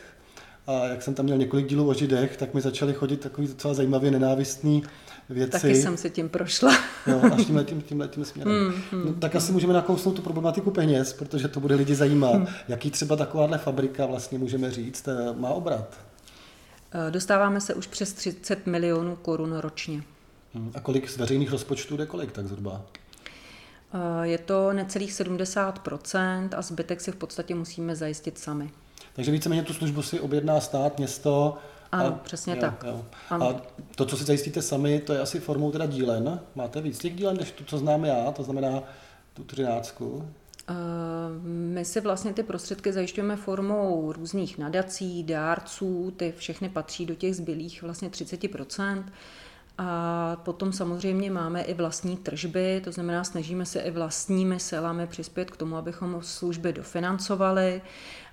a 0.67 0.85
jak 0.85 1.01
jsem 1.01 1.13
tam 1.13 1.25
měl 1.25 1.37
několik 1.37 1.67
dílů 1.67 1.89
o 1.89 1.93
židech, 1.93 2.37
tak 2.37 2.53
mi 2.53 2.61
začaly 2.61 2.93
chodit 2.93 3.17
takový 3.17 3.47
docela 3.47 3.73
zajímavě 3.73 4.11
nenávistný 4.11 4.83
věci. 5.29 5.51
Taky 5.51 5.75
jsem 5.75 5.97
se 5.97 6.09
tím 6.09 6.29
prošla. 6.29 6.73
jo, 7.07 7.21
až 7.33 7.45
tímhle, 7.45 7.63
tím, 7.63 7.81
tímhle 7.81 8.07
tím 8.07 8.25
směrem. 8.25 8.53
Mm, 8.53 8.73
mm, 8.91 9.05
no, 9.05 9.13
tak 9.13 9.35
asi 9.35 9.51
můžeme 9.51 9.73
nakousnout 9.73 10.15
tu 10.15 10.21
problematiku 10.21 10.71
peněz, 10.71 11.13
protože 11.13 11.47
to 11.47 11.59
bude 11.59 11.75
lidi 11.75 11.95
zajímat. 11.95 12.33
Mm. 12.33 12.47
Jaký 12.67 12.91
třeba 12.91 13.15
takováhle 13.15 13.57
fabrika 13.57 14.05
vlastně 14.05 14.39
můžeme 14.39 14.71
říct 14.71 15.07
eh, 15.07 15.33
má 15.37 15.49
obrat? 15.49 15.97
Eh, 16.91 17.11
dostáváme 17.11 17.61
se 17.61 17.73
už 17.73 17.87
přes 17.87 18.13
30 18.13 18.67
milionů 18.67 19.15
korun 19.15 19.57
ročně. 19.57 20.03
Mm. 20.53 20.71
A 20.75 20.79
kolik 20.79 21.09
z 21.09 21.17
veřejných 21.17 21.51
rozpočtů 21.51 21.97
jde 21.97 22.05
kolik 22.05 22.31
tak 22.31 22.47
zhruba? 22.47 22.81
Eh, 23.93 24.27
je 24.27 24.37
to 24.37 24.73
necelých 24.73 25.11
70% 25.11 26.49
a 26.57 26.61
zbytek 26.61 27.01
si 27.01 27.11
v 27.11 27.15
podstatě 27.15 27.55
musíme 27.55 27.95
zajistit 27.95 28.37
sami. 28.37 28.69
Takže 29.13 29.31
víceméně 29.31 29.63
tu 29.63 29.73
službu 29.73 30.01
si 30.01 30.19
objedná 30.19 30.61
stát, 30.61 30.97
město. 30.97 31.57
Ano, 31.91 32.05
a, 32.05 32.11
přesně 32.11 32.53
jo, 32.53 32.61
tak. 32.61 32.83
Jo. 32.87 33.05
Ano. 33.29 33.49
A 33.49 33.61
to, 33.95 34.05
co 34.05 34.17
si 34.17 34.23
zajistíte 34.23 34.61
sami, 34.61 34.99
to 34.99 35.13
je 35.13 35.19
asi 35.19 35.39
formou 35.39 35.71
teda 35.71 35.85
dílen. 35.85 36.39
Máte 36.55 36.81
víc 36.81 36.97
těch 36.97 37.15
dílen, 37.15 37.37
než 37.37 37.51
to, 37.51 37.63
co 37.63 37.77
znám 37.77 38.05
já, 38.05 38.31
to 38.31 38.43
znamená 38.43 38.83
tu 39.33 39.43
třináctku? 39.43 40.25
Eh, 40.69 40.73
my 41.43 41.85
si 41.85 42.01
vlastně 42.01 42.33
ty 42.33 42.43
prostředky 42.43 42.93
zajišťujeme 42.93 43.35
formou 43.35 44.11
různých 44.11 44.57
nadací, 44.57 45.23
dárců, 45.23 46.13
ty 46.17 46.33
všechny 46.37 46.69
patří 46.69 47.05
do 47.05 47.15
těch 47.15 47.35
zbylých 47.35 47.83
vlastně 47.83 48.09
30%. 48.09 49.03
A 49.81 50.35
potom 50.45 50.73
samozřejmě 50.73 51.31
máme 51.31 51.61
i 51.61 51.73
vlastní 51.73 52.17
tržby, 52.17 52.81
to 52.83 52.91
znamená, 52.91 53.23
snažíme 53.23 53.65
se 53.65 53.79
i 53.79 53.91
vlastními 53.91 54.59
silami 54.59 55.07
přispět 55.07 55.51
k 55.51 55.57
tomu, 55.57 55.77
abychom 55.77 56.19
služby 56.21 56.73
dofinancovali 56.73 57.81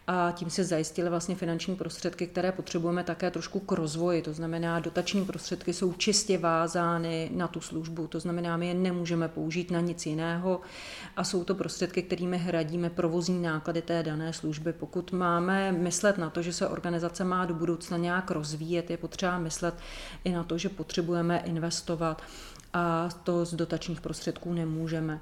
a 0.07 0.33
tím 0.33 0.51
si 0.51 0.65
zajistili 0.65 1.11
vlastně 1.11 1.35
finanční 1.35 1.77
prostředky, 1.77 2.27
které 2.27 2.53
potřebujeme 2.53 3.05
také 3.05 3.31
trošku 3.31 3.61
k 3.61 3.73
rozvoji. 3.73 4.23
To 4.23 4.33
znamená, 4.33 4.81
dotační 4.81 5.25
prostředky 5.25 5.73
jsou 5.73 5.93
čistě 5.93 6.39
vázány 6.39 7.31
na 7.35 7.49
tu 7.49 7.61
službu, 7.61 8.07
to 8.07 8.21
znamená, 8.21 8.57
my 8.57 8.69
je 8.69 8.75
nemůžeme 8.75 9.29
použít 9.29 9.71
na 9.71 9.81
nic 9.81 10.07
jiného 10.07 10.61
a 11.17 11.25
jsou 11.25 11.45
to 11.45 11.55
prostředky, 11.55 12.03
kterými 12.03 12.39
hradíme 12.39 12.91
provozní 12.91 13.43
náklady 13.43 13.83
té 13.83 14.03
dané 14.03 14.33
služby. 14.33 14.73
Pokud 14.73 15.13
máme 15.13 15.73
myslet 15.73 16.19
na 16.19 16.31
to, 16.31 16.43
že 16.43 16.53
se 16.53 16.69
organizace 16.69 17.25
má 17.25 17.47
do 17.47 17.55
budoucna 17.55 17.97
nějak 17.97 18.31
rozvíjet, 18.31 18.91
je 18.91 18.97
potřeba 18.97 19.39
myslet 19.39 19.75
i 20.25 20.33
na 20.33 20.45
to, 20.45 20.59
že 20.59 20.69
potřebujeme 20.69 21.39
investovat 21.39 22.23
a 22.73 23.09
to 23.25 23.45
z 23.45 23.55
dotačních 23.55 24.01
prostředků 24.01 24.53
nemůžeme. 24.53 25.21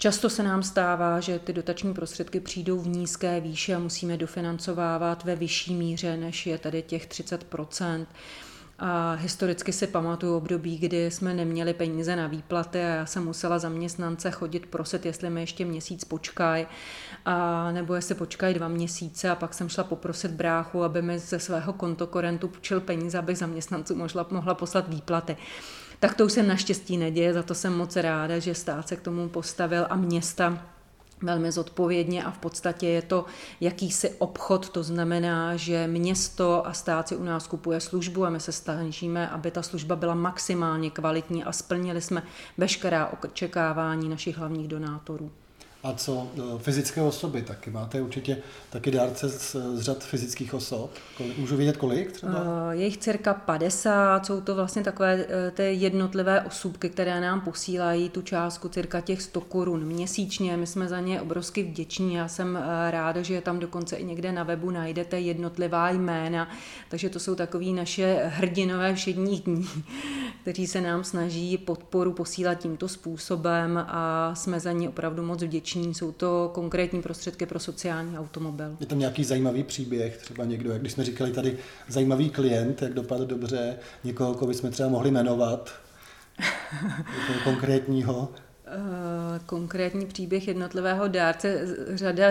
Často 0.00 0.30
se 0.30 0.42
nám 0.42 0.62
stává, 0.62 1.20
že 1.20 1.38
ty 1.38 1.52
dotační 1.52 1.94
prostředky 1.94 2.40
přijdou 2.40 2.80
v 2.80 2.88
nízké 2.88 3.40
výši 3.40 3.74
a 3.74 3.78
musíme 3.78 4.16
dofinancovávat 4.16 5.24
ve 5.24 5.36
vyšší 5.36 5.74
míře, 5.74 6.16
než 6.16 6.46
je 6.46 6.58
tady 6.58 6.82
těch 6.82 7.06
30 7.06 7.54
a 8.78 9.12
historicky 9.12 9.72
si 9.72 9.86
pamatuju 9.86 10.36
období, 10.36 10.78
kdy 10.78 11.10
jsme 11.10 11.34
neměli 11.34 11.74
peníze 11.74 12.16
na 12.16 12.26
výplaty 12.26 12.78
a 12.78 12.88
já 12.88 13.06
jsem 13.06 13.24
musela 13.24 13.58
zaměstnance 13.58 14.30
chodit 14.30 14.66
prosit, 14.66 15.06
jestli 15.06 15.30
mi 15.30 15.40
ještě 15.40 15.64
měsíc 15.64 16.04
počkají, 16.04 16.66
a 17.24 17.70
nebo 17.72 17.94
jestli 17.94 18.14
počkají 18.14 18.54
dva 18.54 18.68
měsíce 18.68 19.30
a 19.30 19.34
pak 19.34 19.54
jsem 19.54 19.68
šla 19.68 19.84
poprosit 19.84 20.30
bráchu, 20.30 20.84
aby 20.84 21.02
mi 21.02 21.18
ze 21.18 21.38
svého 21.38 21.72
kontokorentu 21.72 22.48
půjčil 22.48 22.80
peníze, 22.80 23.18
abych 23.18 23.38
zaměstnanců 23.38 23.94
mohla, 23.94 24.26
mohla 24.30 24.54
poslat 24.54 24.88
výplaty. 24.88 25.36
Tak 26.00 26.14
to 26.14 26.26
už 26.26 26.32
se 26.32 26.42
naštěstí 26.42 26.96
neděje, 26.96 27.34
za 27.34 27.42
to 27.42 27.54
jsem 27.54 27.76
moc 27.76 27.96
ráda, 27.96 28.38
že 28.38 28.54
stát 28.54 28.88
se 28.88 28.96
k 28.96 29.00
tomu 29.00 29.28
postavil 29.28 29.86
a 29.90 29.96
města 29.96 30.64
velmi 31.22 31.52
zodpovědně 31.52 32.24
a 32.24 32.30
v 32.30 32.38
podstatě 32.38 32.88
je 32.88 33.02
to 33.02 33.24
jakýsi 33.60 34.10
obchod, 34.10 34.68
to 34.68 34.82
znamená, 34.82 35.56
že 35.56 35.86
město 35.86 36.66
a 36.66 36.72
stát 36.72 37.08
si 37.08 37.16
u 37.16 37.24
nás 37.24 37.46
kupuje 37.46 37.80
službu 37.80 38.24
a 38.24 38.30
my 38.30 38.40
se 38.40 38.52
snažíme, 38.52 39.28
aby 39.28 39.50
ta 39.50 39.62
služba 39.62 39.96
byla 39.96 40.14
maximálně 40.14 40.90
kvalitní 40.90 41.44
a 41.44 41.52
splnili 41.52 42.00
jsme 42.00 42.22
veškerá 42.58 43.06
očekávání 43.06 44.08
našich 44.08 44.38
hlavních 44.38 44.68
donátorů. 44.68 45.30
A 45.82 45.92
co 45.92 46.28
e, 46.56 46.58
fyzické 46.58 47.02
osoby 47.02 47.42
taky? 47.42 47.70
Máte 47.70 48.02
určitě 48.02 48.36
taky 48.70 48.90
dárce 48.90 49.28
z, 49.28 49.56
z 49.74 49.80
řad 49.80 50.04
fyzických 50.04 50.54
osob? 50.54 50.90
Můžu 51.38 51.56
vědět 51.56 51.76
kolik 51.76 52.12
třeba? 52.12 52.42
Uh, 52.42 52.70
je 52.70 52.84
jich 52.84 52.96
cirka 52.96 53.34
50, 53.34 54.26
jsou 54.26 54.40
to 54.40 54.54
vlastně 54.54 54.82
takové 54.82 55.26
e, 55.28 55.50
ty 55.50 55.62
jednotlivé 55.62 56.40
osůbky, 56.40 56.88
které 56.88 57.20
nám 57.20 57.40
posílají 57.40 58.08
tu 58.08 58.22
částku 58.22 58.68
cirka 58.68 59.00
těch 59.00 59.22
100 59.22 59.40
korun 59.40 59.84
měsíčně. 59.84 60.56
My 60.56 60.66
jsme 60.66 60.88
za 60.88 61.00
ně 61.00 61.20
obrovsky 61.20 61.62
vděční. 61.62 62.14
Já 62.14 62.28
jsem 62.28 62.58
ráda, 62.90 63.22
že 63.22 63.40
tam 63.40 63.58
dokonce 63.58 63.96
i 63.96 64.04
někde 64.04 64.32
na 64.32 64.42
webu 64.42 64.70
najdete 64.70 65.20
jednotlivá 65.20 65.90
jména, 65.90 66.48
takže 66.88 67.08
to 67.08 67.20
jsou 67.20 67.34
takový 67.34 67.72
naše 67.72 68.22
hrdinové 68.24 68.94
všedních 68.94 69.42
dní, 69.42 69.68
kteří 70.42 70.66
se 70.66 70.80
nám 70.80 71.04
snaží 71.04 71.58
podporu 71.58 72.12
posílat 72.12 72.54
tímto 72.54 72.88
způsobem 72.88 73.84
a 73.88 74.34
jsme 74.34 74.60
za 74.60 74.72
ně 74.72 74.88
opravdu 74.88 75.22
moc 75.22 75.42
vděční 75.42 75.68
vděční. 75.68 75.94
Jsou 75.94 76.12
to 76.12 76.50
konkrétní 76.54 77.02
prostředky 77.02 77.46
pro 77.46 77.58
sociální 77.58 78.18
automobil. 78.18 78.76
Je 78.80 78.86
tam 78.86 78.98
nějaký 78.98 79.24
zajímavý 79.24 79.62
příběh, 79.62 80.16
třeba 80.16 80.44
někdo, 80.44 80.72
jak 80.72 80.80
když 80.80 80.92
jsme 80.92 81.04
říkali 81.04 81.32
tady 81.32 81.58
zajímavý 81.88 82.30
klient, 82.30 82.82
jak 82.82 82.94
dopadl 82.94 83.26
dobře, 83.26 83.76
někoho, 84.04 84.34
koho 84.34 84.48
bychom 84.48 84.70
třeba 84.70 84.88
mohli 84.88 85.10
jmenovat, 85.10 85.70
konkrétního. 87.44 88.28
Eh, 88.70 89.40
konkrétní 89.46 90.06
příběh 90.06 90.48
jednotlivého 90.48 91.08
dárce. 91.08 91.60
Řada, 91.94 92.24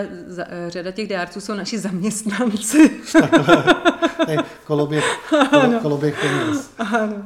řada 0.68 0.90
těch 0.90 1.08
dárců 1.08 1.40
jsou 1.40 1.54
naši 1.54 1.78
zaměstnanci. 1.78 2.90
Takhle, 3.12 4.44
koloběh, 4.64 5.04
kolo, 5.50 5.80
koloběh 5.82 6.20
peněz. 6.20 6.70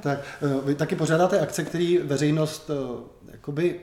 Tak, 0.00 0.18
eh, 0.42 0.66
vy 0.66 0.74
taky 0.74 0.96
pořádáte 0.96 1.40
akce, 1.40 1.64
které 1.64 1.96
veřejnost 2.04 2.70
eh, 2.70 3.32
jakoby, 3.32 3.80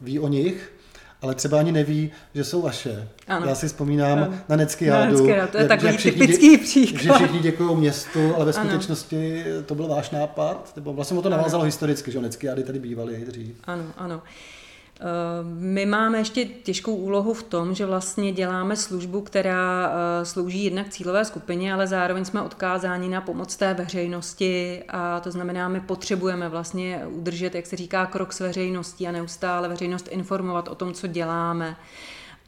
ví 0.00 0.18
o 0.18 0.28
nich, 0.28 0.72
ale 1.22 1.34
třeba 1.34 1.58
ani 1.58 1.72
neví, 1.72 2.10
že 2.34 2.44
jsou 2.44 2.62
vaše. 2.62 3.08
Ano. 3.28 3.46
Já 3.48 3.54
si 3.54 3.66
vzpomínám 3.66 4.18
ano. 4.18 4.34
na 4.48 4.56
Neckiádu. 4.56 5.26
No, 5.26 5.46
to 5.46 5.58
je 5.58 5.68
takový 5.68 5.96
typický 5.96 6.58
příklad. 6.58 7.02
Že 7.02 7.12
všichni 7.12 7.38
děkují 7.38 7.76
městu, 7.76 8.34
ale 8.36 8.44
ve 8.44 8.52
skutečnosti 8.52 9.44
ano. 9.44 9.62
to 9.62 9.74
byl 9.74 9.88
váš 9.88 10.10
nápad. 10.10 10.72
Nebo 10.76 10.92
vlastně 10.92 11.22
to 11.22 11.28
navázalo 11.28 11.60
ano. 11.60 11.66
historicky, 11.66 12.12
že 12.12 12.20
Neckiády 12.20 12.62
tady 12.62 12.78
bývaly 12.78 13.24
dřív. 13.26 13.56
Ano, 13.64 13.84
ano. 13.96 14.22
My 15.44 15.86
máme 15.86 16.18
ještě 16.18 16.44
těžkou 16.44 16.94
úlohu 16.94 17.34
v 17.34 17.42
tom, 17.42 17.74
že 17.74 17.86
vlastně 17.86 18.32
děláme 18.32 18.76
službu, 18.76 19.20
která 19.20 19.92
eh, 19.92 20.24
slouží 20.24 20.64
jednak 20.64 20.88
cílové 20.88 21.24
skupině, 21.24 21.74
ale 21.74 21.86
zároveň 21.86 22.24
jsme 22.24 22.42
odkázáni 22.42 23.08
na 23.08 23.20
pomoc 23.20 23.56
té 23.56 23.74
veřejnosti 23.74 24.82
a 24.88 25.20
to 25.20 25.30
znamená, 25.30 25.68
my 25.68 25.80
potřebujeme 25.80 26.48
vlastně 26.48 27.02
udržet, 27.06 27.54
jak 27.54 27.66
se 27.66 27.76
říká, 27.76 28.06
krok 28.06 28.32
s 28.32 28.40
veřejností 28.40 29.08
a 29.08 29.12
neustále 29.12 29.68
veřejnost 29.68 30.08
informovat 30.08 30.68
o 30.68 30.74
tom, 30.74 30.94
co 30.94 31.06
děláme. 31.06 31.76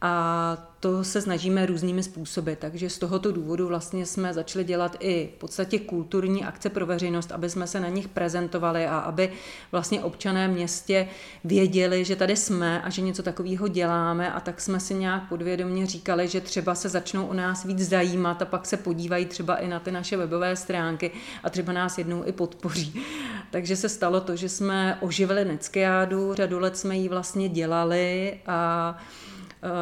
A 0.01 0.57
to 0.81 1.05
se 1.05 1.21
snažíme 1.21 1.67
různými 1.67 2.03
způsoby, 2.03 2.53
takže 2.59 2.91
z 2.91 2.99
tohoto 2.99 3.33
důvodu 3.33 3.69
vlastně 3.69 4.07
jsme 4.07 4.35
začali 4.35 4.65
dělat 4.65 4.97
i 5.01 5.31
v 5.37 5.39
podstatě 5.39 5.79
kulturní 5.79 6.45
akce 6.45 6.71
pro 6.71 6.87
veřejnost, 6.87 7.33
aby 7.33 7.51
jsme 7.51 7.67
se 7.67 7.81
na 7.81 7.89
nich 7.89 8.09
prezentovali 8.09 8.87
a 8.87 8.99
aby 8.99 9.33
vlastně 9.73 10.01
občané 10.01 10.49
městě 10.49 11.09
věděli, 11.45 12.05
že 12.05 12.17
tady 12.17 12.37
jsme 12.37 12.83
a 12.83 12.91
že 12.91 13.03
něco 13.03 13.23
takového 13.23 13.69
děláme 13.69 14.33
a 14.33 14.41
tak 14.41 14.61
jsme 14.61 14.81
si 14.81 14.95
nějak 14.95 15.29
podvědomě 15.29 15.87
říkali, 15.87 16.29
že 16.29 16.41
třeba 16.41 16.75
se 16.75 16.89
začnou 16.89 17.27
o 17.27 17.35
nás 17.35 17.65
víc 17.65 17.89
zajímat 17.89 18.43
a 18.43 18.45
pak 18.45 18.67
se 18.67 18.77
podívají 18.77 19.27
třeba 19.27 19.57
i 19.57 19.69
na 19.69 19.81
ty 19.81 19.91
naše 19.91 20.17
webové 20.17 20.57
stránky 20.57 21.11
a 21.45 21.51
třeba 21.51 21.73
nás 21.73 21.99
jednou 21.99 22.25
i 22.25 22.33
podpoří. 22.33 23.03
Takže 23.51 23.77
se 23.77 23.89
stalo 23.89 24.21
to, 24.21 24.37
že 24.37 24.49
jsme 24.49 24.99
oživili 25.01 25.45
Neckiádu, 25.45 26.35
řadu 26.35 26.59
let 26.59 26.77
jsme 26.77 26.97
ji 26.97 27.09
vlastně 27.09 27.49
dělali 27.49 28.39
a 28.47 28.99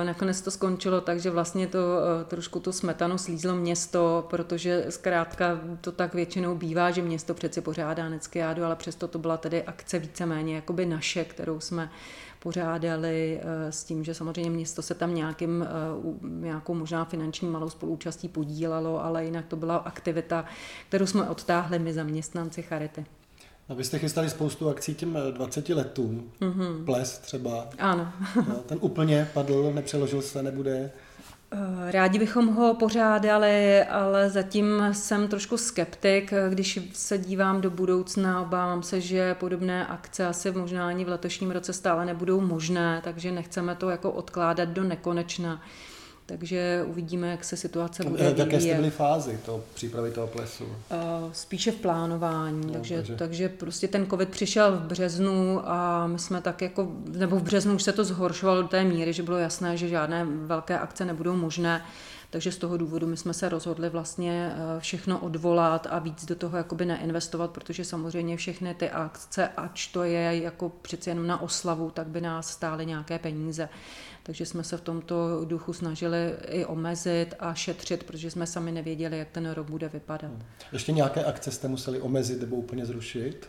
Nakonec 0.04 0.40
to 0.40 0.50
skončilo 0.50 1.00
tak, 1.00 1.20
že 1.20 1.30
vlastně 1.30 1.66
to 1.66 1.78
trošku 2.24 2.60
to 2.60 2.72
smetanu 2.72 3.18
slízlo 3.18 3.54
město, 3.54 4.26
protože 4.30 4.86
zkrátka 4.88 5.60
to 5.80 5.92
tak 5.92 6.14
většinou 6.14 6.54
bývá, 6.54 6.90
že 6.90 7.02
město 7.02 7.34
přeci 7.34 7.60
pořádá 7.60 8.08
Neckiádu, 8.08 8.64
ale 8.64 8.76
přesto 8.76 9.08
to 9.08 9.18
byla 9.18 9.36
tedy 9.36 9.62
akce 9.62 9.98
víceméně 9.98 10.54
jakoby 10.54 10.86
naše, 10.86 11.24
kterou 11.24 11.60
jsme 11.60 11.90
pořádali 12.38 13.40
eh, 13.42 13.72
s 13.72 13.84
tím, 13.84 14.04
že 14.04 14.14
samozřejmě 14.14 14.50
město 14.50 14.82
se 14.82 14.94
tam 14.94 15.14
nějakým, 15.14 15.62
eh, 15.62 15.68
nějakou 16.22 16.74
možná 16.74 17.04
finanční 17.04 17.48
malou 17.48 17.70
spolúčastí 17.70 18.28
podílelo, 18.28 19.04
ale 19.04 19.24
jinak 19.24 19.46
to 19.46 19.56
byla 19.56 19.76
aktivita, 19.76 20.44
kterou 20.88 21.06
jsme 21.06 21.28
odtáhli 21.28 21.78
my 21.78 21.92
zaměstnanci 21.92 22.62
Charity. 22.62 23.06
A 23.68 23.74
vy 23.74 23.84
jste 23.84 23.98
chystali 23.98 24.30
spoustu 24.30 24.68
akcí 24.68 24.94
těm 24.94 25.18
20 25.30 25.68
letům, 25.68 26.32
mm-hmm. 26.40 26.84
ples 26.84 27.18
třeba. 27.18 27.68
Ano. 27.78 28.12
Ten 28.66 28.78
úplně 28.80 29.28
padl, 29.34 29.72
nepřeložil 29.74 30.22
se, 30.22 30.42
nebude. 30.42 30.90
Eh, 31.50 31.92
rádi 31.92 32.18
bychom 32.18 32.46
ho 32.46 32.74
pořádali, 32.74 33.82
ale 33.82 34.30
zatím 34.30 34.66
jsem 34.92 35.28
trošku 35.28 35.56
skeptik. 35.56 36.32
Když 36.48 36.80
se 36.92 37.18
dívám 37.18 37.60
do 37.60 37.70
budoucna, 37.70 38.42
obávám 38.42 38.82
se, 38.82 39.00
že 39.00 39.34
podobné 39.34 39.86
akce 39.86 40.26
asi 40.26 40.50
možná 40.50 40.88
ani 40.88 41.04
v 41.04 41.08
letošním 41.08 41.50
roce 41.50 41.72
stále 41.72 42.06
nebudou 42.06 42.40
možné, 42.40 43.00
takže 43.04 43.32
nechceme 43.32 43.74
to 43.74 43.90
jako 43.90 44.12
odkládat 44.12 44.68
do 44.68 44.84
nekonečna. 44.84 45.62
Takže 46.26 46.84
uvidíme, 46.86 47.30
jak 47.30 47.44
se 47.44 47.56
situace 47.56 48.04
bude 48.04 48.22
vyvíjet. 48.22 48.38
Jaké 48.38 48.60
jste 48.60 48.74
byly 48.74 48.90
fázi 48.90 49.38
toho 49.44 49.64
přípravy 49.74 50.10
toho 50.10 50.26
plesu? 50.26 50.64
Eh, 50.90 50.96
spíše 51.32 51.72
v 51.72 51.76
plánování, 51.76 52.66
no, 52.66 52.72
takže, 52.72 52.96
takže... 52.96 53.16
takže 53.16 53.48
prostě 53.48 53.88
ten 53.88 54.06
covid 54.06 54.28
přišel 54.28 54.72
v 54.72 54.80
březnu 54.80 55.68
a 55.68 56.06
my 56.06 56.18
jsme 56.18 56.40
tak 56.40 56.62
jako, 56.62 56.92
nebo 57.06 57.36
v 57.36 57.42
březnu 57.42 57.74
už 57.74 57.82
se 57.82 57.92
to 57.92 58.04
zhoršovalo 58.04 58.62
do 58.62 58.68
té 58.68 58.84
míry, 58.84 59.12
že 59.12 59.22
bylo 59.22 59.36
jasné, 59.36 59.76
že 59.76 59.88
žádné 59.88 60.24
velké 60.24 60.78
akce 60.78 61.04
nebudou 61.04 61.36
možné. 61.36 61.84
Takže 62.30 62.52
z 62.52 62.58
toho 62.58 62.76
důvodu 62.76 63.06
my 63.06 63.16
jsme 63.16 63.34
se 63.34 63.48
rozhodli 63.48 63.88
vlastně 63.88 64.52
eh, 64.52 64.80
všechno 64.80 65.18
odvolat 65.18 65.86
a 65.90 65.98
víc 65.98 66.24
do 66.24 66.34
toho 66.34 66.56
jakoby 66.56 66.86
neinvestovat, 66.86 67.50
protože 67.50 67.84
samozřejmě 67.84 68.36
všechny 68.36 68.74
ty 68.74 68.90
akce, 68.90 69.48
ač 69.48 69.86
to 69.86 70.02
je 70.02 70.40
jako 70.42 70.72
přeci 70.82 71.10
jenom 71.10 71.26
na 71.26 71.42
oslavu, 71.42 71.90
tak 71.90 72.06
by 72.06 72.20
nás 72.20 72.50
stály 72.50 72.86
nějaké 72.86 73.18
peníze. 73.18 73.68
Takže 74.26 74.46
jsme 74.46 74.64
se 74.64 74.76
v 74.76 74.80
tomto 74.80 75.44
duchu 75.44 75.72
snažili 75.72 76.32
i 76.48 76.64
omezit 76.64 77.34
a 77.38 77.54
šetřit, 77.54 78.04
protože 78.04 78.30
jsme 78.30 78.46
sami 78.46 78.72
nevěděli, 78.72 79.18
jak 79.18 79.28
ten 79.30 79.50
rok 79.50 79.70
bude 79.70 79.88
vypadat. 79.88 80.32
Ještě 80.72 80.92
nějaké 80.92 81.24
akce 81.24 81.50
jste 81.50 81.68
museli 81.68 82.00
omezit 82.00 82.40
nebo 82.40 82.56
úplně 82.56 82.86
zrušit? 82.86 83.48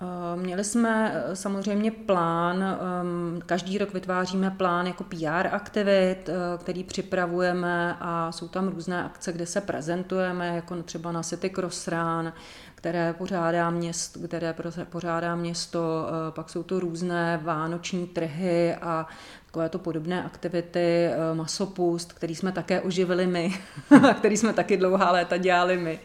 Eh, 0.00 0.36
měli 0.36 0.64
jsme 0.64 1.12
eh, 1.14 1.36
samozřejmě 1.36 1.90
plán, 1.90 2.62
ehm, 2.62 3.40
každý 3.46 3.78
rok 3.78 3.94
vytváříme 3.94 4.50
plán 4.50 4.86
jako 4.86 5.04
PR 5.04 5.46
aktivit, 5.50 6.28
eh, 6.28 6.58
který 6.58 6.84
připravujeme 6.84 7.96
a 8.00 8.32
jsou 8.32 8.48
tam 8.48 8.68
různé 8.68 9.04
akce, 9.04 9.32
kde 9.32 9.46
se 9.46 9.60
prezentujeme, 9.60 10.46
jako 10.46 10.82
třeba 10.82 11.12
na 11.12 11.22
City 11.22 11.50
Cross 11.50 11.88
Run, 11.88 12.32
které 12.74 13.12
pořádá 13.12 13.70
město, 13.70 14.20
které 14.20 14.54
pořádá 14.90 15.36
město, 15.36 16.06
pak 16.30 16.50
jsou 16.50 16.62
to 16.62 16.80
různé 16.80 17.40
vánoční 17.42 18.06
trhy 18.06 18.74
a 18.74 19.06
takovéto 19.46 19.78
podobné 19.78 20.24
aktivity, 20.24 21.10
masopust, 21.34 22.12
který 22.12 22.34
jsme 22.34 22.52
také 22.52 22.80
oživili 22.80 23.26
my, 23.26 23.60
který 24.18 24.36
jsme 24.36 24.52
taky 24.52 24.76
dlouhá 24.76 25.12
léta 25.12 25.36
dělali 25.36 25.76
my. 25.76 26.00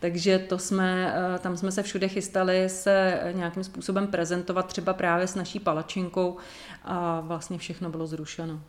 Takže 0.00 0.38
to 0.38 0.58
jsme, 0.58 1.14
eh, 1.16 1.38
tam 1.38 1.56
jsme 1.56 1.72
se 1.72 1.82
všude 1.82 2.08
chystali 2.08 2.68
se 2.68 3.20
nějakým 3.32 3.64
způsobem 3.64 4.06
prezentovat 4.06 4.66
třeba 4.66 4.94
právě 4.94 5.26
s 5.26 5.34
naší 5.34 5.60
palačinkou 5.60 6.36
a 6.84 7.20
vlastně 7.20 7.58
všechno 7.58 7.90
bylo 7.90 8.06
zrušeno. 8.06 8.60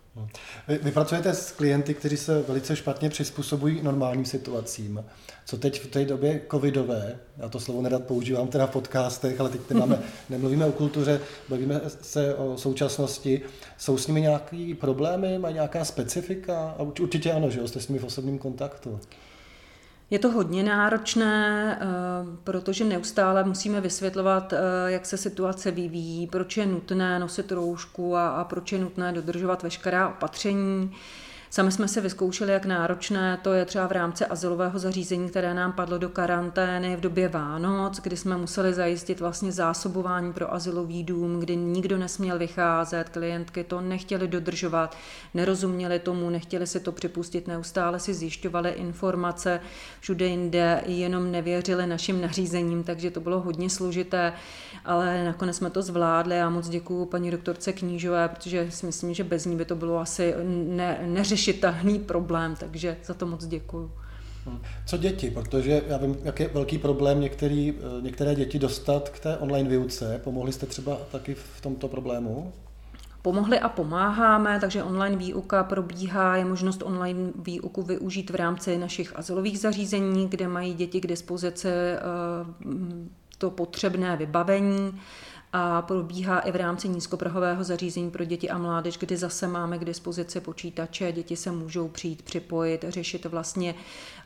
Vy, 0.67 0.77
vy 0.77 0.91
pracujete 0.91 1.33
s 1.33 1.51
klienty, 1.51 1.93
kteří 1.93 2.17
se 2.17 2.41
velice 2.41 2.75
špatně 2.75 3.09
přizpůsobují 3.09 3.81
normálním 3.81 4.25
situacím. 4.25 5.05
Co 5.45 5.57
teď 5.57 5.81
v 5.81 5.87
té 5.87 6.05
době 6.05 6.41
covidové, 6.51 7.19
já 7.37 7.49
to 7.49 7.59
slovo 7.59 7.81
nerad 7.81 8.03
používám 8.03 8.47
teda 8.47 8.67
v 8.67 8.71
podcastech, 8.71 9.39
ale 9.39 9.49
teď 9.49 9.61
nemáme, 9.69 9.99
nemluvíme 10.29 10.65
o 10.65 10.71
kultuře, 10.71 11.21
bavíme 11.49 11.81
se 12.01 12.35
o 12.35 12.57
současnosti. 12.57 13.41
Jsou 13.77 13.97
s 13.97 14.07
nimi 14.07 14.21
nějaké 14.21 14.73
problémy, 14.79 15.39
mají 15.39 15.53
nějaká 15.53 15.85
specifika? 15.85 16.75
A 16.77 16.81
určitě 16.81 17.31
ano, 17.31 17.49
že 17.49 17.59
jo, 17.59 17.67
jste 17.67 17.79
s 17.79 17.87
nimi 17.87 17.99
v 17.99 18.03
osobním 18.03 18.37
kontaktu. 18.37 18.99
Je 20.11 20.19
to 20.19 20.31
hodně 20.31 20.63
náročné, 20.63 21.77
eh, 21.81 21.85
protože 22.43 22.85
neustále 22.85 23.43
musíme 23.43 23.81
vysvětlovat, 23.81 24.53
eh, 24.53 24.57
jak 24.85 25.05
se 25.05 25.17
situace 25.17 25.71
vyvíjí, 25.71 26.27
proč 26.27 26.57
je 26.57 26.65
nutné 26.65 27.19
nosit 27.19 27.51
roušku 27.51 28.15
a, 28.15 28.29
a 28.29 28.43
proč 28.43 28.71
je 28.71 28.79
nutné 28.79 29.11
dodržovat 29.11 29.63
veškerá 29.63 30.09
opatření. 30.09 30.91
Sami 31.51 31.71
jsme 31.71 31.87
se 31.87 32.01
vyzkoušeli, 32.01 32.51
jak 32.51 32.65
náročné 32.65 33.39
to 33.41 33.53
je 33.53 33.65
třeba 33.65 33.87
v 33.87 33.91
rámci 33.91 34.25
asilového 34.25 34.79
zařízení, 34.79 35.29
které 35.29 35.53
nám 35.53 35.73
padlo 35.73 35.97
do 35.97 36.09
karantény 36.09 36.95
v 36.95 36.99
době 36.99 37.29
Vánoc, 37.29 37.99
kdy 37.99 38.17
jsme 38.17 38.37
museli 38.37 38.73
zajistit 38.73 39.19
vlastně 39.19 39.51
zásobování 39.51 40.33
pro 40.33 40.53
asilový 40.53 41.03
dům, 41.03 41.39
kdy 41.39 41.55
nikdo 41.55 41.97
nesměl 41.97 42.39
vycházet, 42.39 43.09
klientky 43.09 43.63
to 43.63 43.81
nechtěli 43.81 44.27
dodržovat, 44.27 44.97
nerozuměli 45.33 45.99
tomu, 45.99 46.29
nechtěli 46.29 46.67
si 46.67 46.79
to 46.79 46.91
připustit, 46.91 47.47
neustále 47.47 47.99
si 47.99 48.13
zjišťovali 48.13 48.69
informace 48.69 49.59
všude 49.99 50.25
jinde, 50.25 50.83
jenom 50.85 51.31
nevěřili 51.31 51.87
našim 51.87 52.21
nařízením, 52.21 52.83
takže 52.83 53.11
to 53.11 53.19
bylo 53.19 53.39
hodně 53.41 53.69
složité, 53.69 54.33
ale 54.85 55.25
nakonec 55.25 55.57
jsme 55.57 55.69
to 55.69 55.81
zvládli 55.81 56.41
a 56.41 56.49
moc 56.49 56.69
děkuji 56.69 57.05
paní 57.05 57.31
doktorce 57.31 57.73
Knížové, 57.73 58.27
protože 58.27 58.71
si 58.71 58.85
myslím, 58.85 59.13
že 59.13 59.23
bez 59.23 59.45
ní 59.45 59.55
by 59.55 59.65
to 59.65 59.75
bylo 59.75 59.99
asi 59.99 60.33
ne, 60.67 60.99
neřešené 61.05 61.38
neřešitelný 61.39 61.99
problém, 61.99 62.55
takže 62.59 62.97
za 63.05 63.13
to 63.13 63.25
moc 63.25 63.45
děkuju. 63.45 63.91
Hm. 64.45 64.59
Co 64.85 64.97
děti? 64.97 65.31
Protože 65.31 65.81
já 65.87 65.97
vím, 65.97 66.17
jak 66.23 66.39
je 66.39 66.49
velký 66.53 66.77
problém 66.77 67.21
některý, 67.21 67.73
eh, 67.77 68.01
některé 68.01 68.35
děti 68.35 68.59
dostat 68.59 69.09
k 69.09 69.19
té 69.19 69.37
online 69.37 69.69
výuce. 69.69 70.21
Pomohli 70.23 70.51
jste 70.51 70.65
třeba 70.65 70.97
taky 71.11 71.35
v 71.35 71.61
tomto 71.61 71.87
problému? 71.87 72.53
Pomohli 73.21 73.59
a 73.59 73.69
pomáháme, 73.69 74.59
takže 74.59 74.83
online 74.83 75.15
výuka 75.15 75.63
probíhá, 75.63 76.35
je 76.35 76.45
možnost 76.45 76.83
online 76.85 77.31
výuku 77.35 77.83
využít 77.83 78.29
v 78.29 78.35
rámci 78.35 78.77
našich 78.77 79.15
azylových 79.15 79.59
zařízení, 79.59 80.27
kde 80.27 80.47
mají 80.47 80.73
děti 80.73 81.01
k 81.01 81.07
dispozici 81.07 81.67
eh, 81.67 81.99
to 83.37 83.51
potřebné 83.51 84.17
vybavení 84.17 84.99
a 85.53 85.81
probíhá 85.81 86.39
i 86.39 86.51
v 86.51 86.55
rámci 86.55 86.89
nízkoprahového 86.89 87.63
zařízení 87.63 88.11
pro 88.11 88.25
děti 88.25 88.49
a 88.49 88.57
mládež, 88.57 88.97
kdy 88.97 89.17
zase 89.17 89.47
máme 89.47 89.77
k 89.77 89.85
dispozici 89.85 90.39
počítače, 90.41 91.11
děti 91.11 91.35
se 91.35 91.51
můžou 91.51 91.87
přijít, 91.87 92.21
připojit, 92.21 92.85
řešit 92.87 93.25
vlastně 93.25 93.75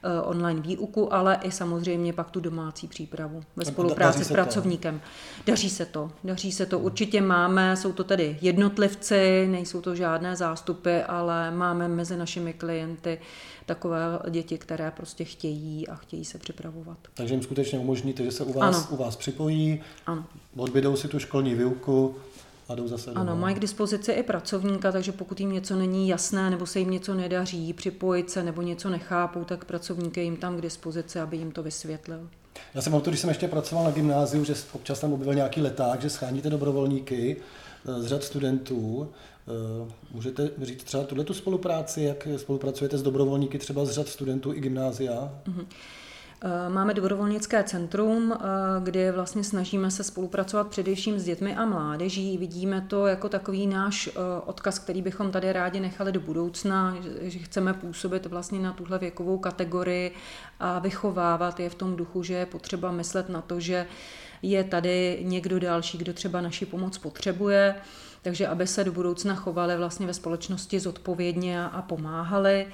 eh, 0.04 0.22
online 0.22 0.62
výuku, 0.62 1.14
ale 1.14 1.40
i 1.44 1.52
samozřejmě 1.52 2.14
pak 2.14 2.32
tu 2.32 2.40
domácí 2.40 2.88
přípravu 2.88 3.44
ve 3.56 3.66
spolupráci 3.66 4.26
s 4.26 4.32
pracovníkem. 4.32 5.00
To. 5.00 5.52
Daří 5.52 5.70
se 5.70 5.86
to, 5.86 6.12
daří 6.24 6.52
se 6.52 6.66
to. 6.66 6.80
Určitě 6.80 7.22
máme, 7.22 7.78
jsou 7.78 7.94
to 7.94 8.04
tedy 8.04 8.38
jednotlivci, 8.42 9.48
nejsou 9.52 9.82
to 9.82 9.96
žádné 9.96 10.36
zástupy, 10.36 10.98
ale 11.08 11.52
máme 11.52 11.88
mezi 11.88 12.18
našimi 12.18 12.54
klienty 12.54 13.20
takové 13.66 14.20
děti, 14.30 14.58
které 14.58 14.92
prostě 14.92 15.24
chtějí 15.24 15.88
a 15.88 15.96
chtějí 15.96 16.26
se 16.26 16.38
připravovat. 16.38 16.98
Takže 17.14 17.34
jim 17.34 17.44
skutečně 17.44 17.80
umožníte, 17.80 18.24
že 18.24 18.32
se 18.32 18.44
u 18.44 18.54
vás, 18.54 18.88
u 18.90 18.96
vás 18.96 19.16
připojí, 19.16 19.82
ano. 20.06 20.26
odbydou 20.58 20.96
si 20.96 21.08
tu 21.08 21.20
školní 21.20 21.56
výuku 21.56 22.16
a 22.70 22.76
jdou 22.76 22.88
zase 22.88 23.12
Ano, 23.12 23.36
mají 23.36 23.56
k 23.56 23.60
dispozici 23.60 24.12
i 24.12 24.24
pracovníka, 24.24 24.92
takže 24.92 25.12
pokud 25.12 25.40
jim 25.40 25.52
něco 25.52 25.76
není 25.76 26.10
jasné 26.10 26.50
nebo 26.50 26.66
se 26.66 26.80
jim 26.80 26.90
něco 26.90 27.14
nedaří, 27.14 27.74
připojit 27.74 28.30
se 28.30 28.44
nebo 28.44 28.62
něco 28.62 28.90
nechápou, 28.90 29.44
tak 29.44 29.66
pracovník 29.66 30.18
je 30.18 30.24
jim 30.24 30.38
tam 30.38 30.58
k 30.58 30.62
dispozici, 30.62 31.20
aby 31.20 31.38
jim 31.38 31.52
to 31.52 31.64
vysvětlil. 31.64 32.30
Já 32.74 32.82
jsem 32.82 33.02
to, 33.02 33.10
když 33.10 33.20
jsem 33.20 33.30
ještě 33.30 33.48
pracoval 33.48 33.86
na 33.86 33.92
gymnáziu, 33.92 34.44
že 34.44 34.56
občas 34.74 35.00
tam 35.00 35.14
objevil 35.14 35.36
nějaký 35.36 35.62
leták, 35.62 36.02
že 36.02 36.10
scháníte 36.10 36.50
dobrovolníky 36.50 37.38
eh, 37.86 38.02
z 38.02 38.06
řad 38.06 38.24
studentů 38.24 39.10
můžete 40.12 40.50
říct 40.62 40.84
třeba 40.84 41.04
tuhle 41.04 41.24
tu 41.24 41.34
spolupráci, 41.34 42.02
jak 42.02 42.28
spolupracujete 42.38 42.98
s 42.98 43.04
dobrovolníky 43.04 43.58
třeba 43.58 43.86
z 43.86 43.90
řad 43.90 44.08
studentů 44.08 44.54
i 44.54 44.60
gymnázia? 44.60 45.32
Mm-hmm. 45.46 45.66
Máme 46.70 46.94
dobrovolnické 46.94 47.64
centrum, 47.64 48.34
eh, 48.34 48.40
kde 48.84 49.12
vlastně 49.12 49.44
snažíme 49.44 49.92
se 49.92 50.04
spolupracovat 50.04 50.68
především 50.68 51.20
s 51.20 51.24
dětmi 51.24 51.56
a 51.56 51.66
mládeží. 51.66 52.38
Vidíme 52.38 52.86
to 52.88 53.08
jako 53.08 53.30
takový 53.30 53.68
náš 53.68 54.10
odkaz, 54.46 54.80
který 54.80 55.02
bychom 55.02 55.32
tady 55.32 55.54
rádi 55.54 55.80
nechali 55.80 56.12
do 56.12 56.20
budoucna, 56.20 56.98
že 57.22 57.40
chceme 57.40 57.74
působit 57.74 58.26
vlastně 58.26 58.60
na 58.60 58.74
tuhle 58.74 59.00
věkovou 59.00 59.38
kategorii 59.38 60.12
a 60.60 60.80
vychovávat 60.80 61.60
je 61.60 61.70
v 61.70 61.76
tom 61.76 61.96
duchu, 61.96 62.24
že 62.24 62.34
je 62.34 62.46
potřeba 62.46 62.92
myslet 62.92 63.30
na 63.30 63.42
to, 63.42 63.60
že 63.60 63.86
je 64.42 64.64
tady 64.64 65.20
někdo 65.22 65.60
další, 65.60 65.98
kdo 65.98 66.14
třeba 66.14 66.42
naši 66.42 66.66
pomoc 66.66 66.98
potřebuje 66.98 67.76
takže 68.24 68.48
aby 68.48 68.68
se 68.68 68.84
do 68.84 68.92
budoucna 68.92 69.36
chovali 69.36 69.78
vlastně 69.78 70.08
ve 70.08 70.14
společnosti 70.14 70.80
zodpovědně 70.80 71.64
a 71.64 71.82
pomáhali. 71.82 72.68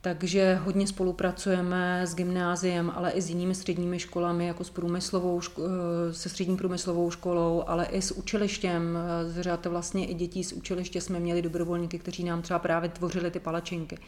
takže 0.00 0.54
hodně 0.54 0.86
spolupracujeme 0.86 2.06
s 2.06 2.14
gymnáziem, 2.14 2.92
ale 2.94 3.10
i 3.10 3.22
s 3.22 3.28
jinými 3.28 3.54
středními 3.54 3.98
školami, 3.98 4.46
jako 4.46 4.64
s 4.64 4.70
průmyslovou, 4.70 5.40
eh, 5.40 6.14
se 6.14 6.28
střední 6.28 6.56
průmyslovou 6.56 7.10
školou, 7.10 7.64
ale 7.66 7.86
i 7.86 8.02
s 8.02 8.10
učilištěm. 8.10 8.98
Z 9.26 9.42
řad 9.42 9.66
vlastně 9.66 10.06
i 10.06 10.14
dětí 10.14 10.44
z 10.44 10.52
učiliště 10.52 11.00
jsme 11.00 11.20
měli 11.20 11.42
dobrovolníky, 11.42 11.98
kteří 11.98 12.24
nám 12.24 12.42
třeba 12.42 12.58
právě 12.58 12.88
tvořili 12.88 13.30
ty 13.30 13.40
palačinky. 13.40 13.98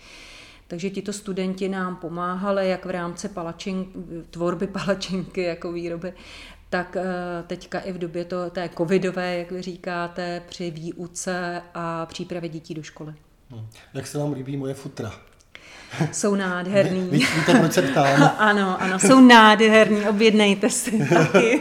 Takže 0.68 0.90
tito 0.90 1.12
studenti 1.12 1.68
nám 1.68 1.96
pomáhali 1.96 2.68
jak 2.68 2.87
v 2.87 2.90
rámci 2.90 3.29
palačink, 3.29 3.88
tvorby 4.31 4.66
palačinky 4.66 5.42
jako 5.42 5.72
výroby, 5.72 6.12
tak 6.70 6.96
eh, 6.96 7.05
teďka 7.46 7.79
i 7.81 7.92
v 7.92 7.98
době 7.98 8.24
to, 8.24 8.50
té 8.50 8.68
covidové, 8.79 9.38
jak 9.38 9.50
vy 9.50 9.62
říkáte, 9.62 10.42
při 10.48 10.70
výuce 10.70 11.62
a 11.74 12.07
přípravě 12.07 12.48
dětí 12.48 12.74
do 12.74 12.83
školy. 12.83 13.14
Hmm. 13.50 13.66
Jak 13.94 14.07
se 14.07 14.18
vám 14.18 14.33
líbí 14.33 14.57
moje 14.57 14.74
futra? 14.74 15.12
Jsou 16.12 16.35
nádherný. 16.35 17.00
Ví, 17.00 17.26
víte, 17.37 17.59
proč 17.59 17.72
se 17.72 17.83
ptám? 17.83 18.33
ano, 18.38 18.83
ano, 18.83 18.98
jsou 18.98 19.20
nádherný, 19.20 20.09
objednejte 20.09 20.70
si 20.70 21.09
taky. 21.14 21.61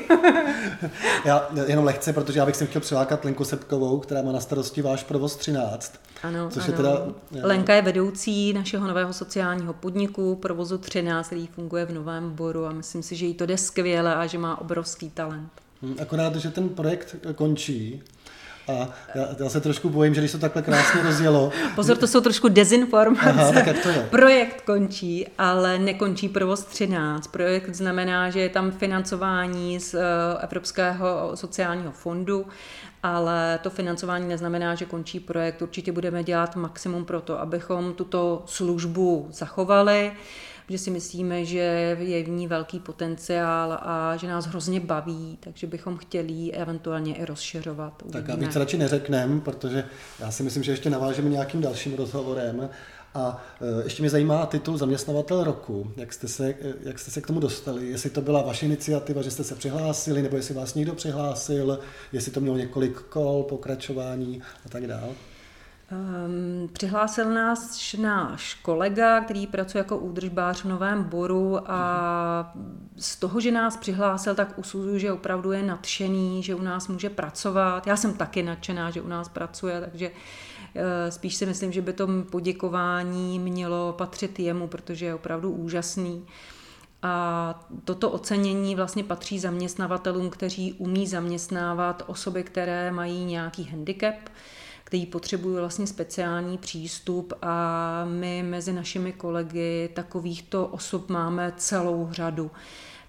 já 1.25 1.47
jenom 1.67 1.85
lehce, 1.85 2.13
protože 2.13 2.39
já 2.39 2.45
bych 2.45 2.55
si 2.55 2.65
chtěl 2.67 2.81
přilákat 2.81 3.25
Lenku 3.25 3.45
Sepkovou, 3.45 3.99
která 3.99 4.21
má 4.21 4.31
na 4.31 4.39
starosti 4.39 4.81
váš 4.81 5.03
provoz 5.03 5.35
13. 5.35 5.93
Ano, 6.23 6.49
což 6.49 6.63
ano. 6.63 6.73
Je 6.73 6.77
teda, 6.77 7.07
Lenka 7.47 7.73
je 7.73 7.81
vedoucí 7.81 8.53
našeho 8.53 8.87
nového 8.87 9.13
sociálního 9.13 9.73
podniku, 9.73 10.35
provozu 10.35 10.77
13, 10.77 11.27
který 11.27 11.47
funguje 11.47 11.85
v 11.85 11.93
Novém 11.93 12.31
Boru 12.31 12.65
a 12.65 12.71
myslím 12.71 13.03
si, 13.03 13.15
že 13.15 13.25
jí 13.25 13.33
to 13.33 13.45
jde 13.45 13.57
skvěle 13.57 14.15
a 14.15 14.25
že 14.25 14.37
má 14.37 14.61
obrovský 14.61 15.09
talent. 15.09 15.51
Hm, 15.81 15.95
akorát, 16.01 16.35
že 16.35 16.51
ten 16.51 16.69
projekt 16.69 17.15
končí, 17.35 18.01
a 18.67 18.89
já, 19.15 19.27
já 19.39 19.49
se 19.49 19.61
trošku 19.61 19.89
bojím, 19.89 20.13
že 20.13 20.21
když 20.21 20.31
to 20.31 20.37
takhle 20.37 20.61
krásně 20.61 21.01
rozjelo... 21.03 21.51
Pozor, 21.75 21.97
to 21.97 22.07
jsou 22.07 22.21
trošku 22.21 22.49
dezinformace. 22.49 23.29
Aha, 23.29 23.51
tak 23.51 23.67
jak 23.67 23.79
to 23.79 23.89
je? 23.89 24.07
Projekt 24.09 24.61
končí, 24.61 25.27
ale 25.37 25.79
nekončí 25.79 26.29
provoz 26.29 26.63
13. 26.63 27.27
Projekt 27.27 27.75
znamená, 27.75 28.29
že 28.29 28.39
je 28.39 28.49
tam 28.49 28.71
financování 28.71 29.79
z 29.79 29.93
eh, 29.93 29.99
Evropského 30.43 31.31
sociálního 31.35 31.91
fondu, 31.91 32.45
ale 33.03 33.59
to 33.63 33.69
financování 33.69 34.27
neznamená, 34.27 34.75
že 34.75 34.85
končí 34.85 35.19
projekt. 35.19 35.61
Určitě 35.61 35.91
budeme 35.91 36.23
dělat 36.23 36.55
maximum 36.55 37.05
pro 37.05 37.21
to, 37.21 37.39
abychom 37.39 37.93
tuto 37.93 38.43
službu 38.45 39.27
zachovali 39.31 40.11
že 40.69 40.77
si 40.77 40.91
myslíme, 40.91 41.45
že 41.45 41.95
je 41.99 42.23
v 42.23 42.29
ní 42.29 42.47
velký 42.47 42.79
potenciál 42.79 43.79
a 43.81 44.17
že 44.17 44.27
nás 44.27 44.45
hrozně 44.45 44.79
baví, 44.79 45.37
takže 45.39 45.67
bychom 45.67 45.97
chtěli 45.97 46.51
eventuálně 46.51 47.15
i 47.15 47.25
rozšiřovat. 47.25 48.01
Uvidíme. 48.01 48.21
Tak 48.21 48.29
a 48.29 48.35
víc 48.35 48.55
radši 48.55 48.77
neřeknem, 48.77 49.41
protože 49.41 49.83
já 50.19 50.31
si 50.31 50.43
myslím, 50.43 50.63
že 50.63 50.71
ještě 50.71 50.89
navážeme 50.89 51.29
nějakým 51.29 51.61
dalším 51.61 51.95
rozhovorem. 51.95 52.69
A 53.15 53.45
e, 53.61 53.83
ještě 53.83 54.03
mě 54.03 54.09
zajímá 54.09 54.45
titul 54.45 54.77
zaměstnavatel 54.77 55.43
roku. 55.43 55.91
Jak 55.97 56.13
jste, 56.13 56.27
se, 56.27 56.49
e, 56.49 56.55
jak 56.83 56.99
jste 56.99 57.11
se 57.11 57.21
k 57.21 57.27
tomu 57.27 57.39
dostali? 57.39 57.87
Jestli 57.87 58.09
to 58.09 58.21
byla 58.21 58.41
vaše 58.41 58.65
iniciativa, 58.65 59.21
že 59.21 59.31
jste 59.31 59.43
se 59.43 59.55
přihlásili, 59.55 60.21
nebo 60.21 60.35
jestli 60.37 60.53
vás 60.53 60.73
někdo 60.73 60.93
přihlásil, 60.93 61.79
jestli 62.11 62.31
to 62.31 62.39
mělo 62.39 62.57
několik 62.57 62.99
kol, 62.99 63.43
pokračování 63.43 64.41
a 64.65 64.69
tak 64.69 64.87
dále? 64.87 65.09
Um, 65.91 66.69
přihlásil 66.73 67.29
nás 67.29 67.95
náš 67.97 68.53
kolega, 68.53 69.21
který 69.21 69.47
pracuje 69.47 69.79
jako 69.79 69.97
údržbář 69.97 70.61
v 70.61 70.67
Novém 70.67 71.03
Boru 71.03 71.71
a 71.71 72.53
z 72.97 73.15
toho, 73.15 73.39
že 73.39 73.51
nás 73.51 73.77
přihlásil, 73.77 74.35
tak 74.35 74.59
usuzuju, 74.59 74.97
že 74.97 75.11
opravdu 75.11 75.51
je 75.51 75.63
nadšený, 75.63 76.43
že 76.43 76.55
u 76.55 76.61
nás 76.61 76.87
může 76.87 77.09
pracovat. 77.09 77.87
Já 77.87 77.97
jsem 77.97 78.13
taky 78.13 78.43
nadšená, 78.43 78.91
že 78.91 79.01
u 79.01 79.07
nás 79.07 79.29
pracuje, 79.29 79.81
takže 79.81 80.09
uh, 80.09 80.81
spíš 81.09 81.35
si 81.35 81.45
myslím, 81.45 81.71
že 81.71 81.81
by 81.81 81.93
to 81.93 82.07
poděkování 82.29 83.39
mělo 83.39 83.93
patřit 83.93 84.39
jemu, 84.39 84.67
protože 84.67 85.05
je 85.05 85.15
opravdu 85.15 85.51
úžasný. 85.51 86.25
A 87.01 87.65
toto 87.85 88.11
ocenění 88.11 88.75
vlastně 88.75 89.03
patří 89.03 89.39
zaměstnavatelům, 89.39 90.29
kteří 90.29 90.73
umí 90.73 91.07
zaměstnávat 91.07 92.03
osoby, 92.07 92.43
které 92.43 92.91
mají 92.91 93.25
nějaký 93.25 93.63
handicap, 93.63 94.15
který 94.93 95.05
potřebují 95.05 95.55
vlastně 95.55 95.87
speciální 95.87 96.57
přístup 96.57 97.33
a 97.41 98.05
my 98.05 98.43
mezi 98.43 98.73
našimi 98.73 99.13
kolegy 99.13 99.89
takovýchto 99.93 100.67
osob 100.67 101.09
máme 101.09 101.53
celou 101.57 102.07
řadu 102.11 102.51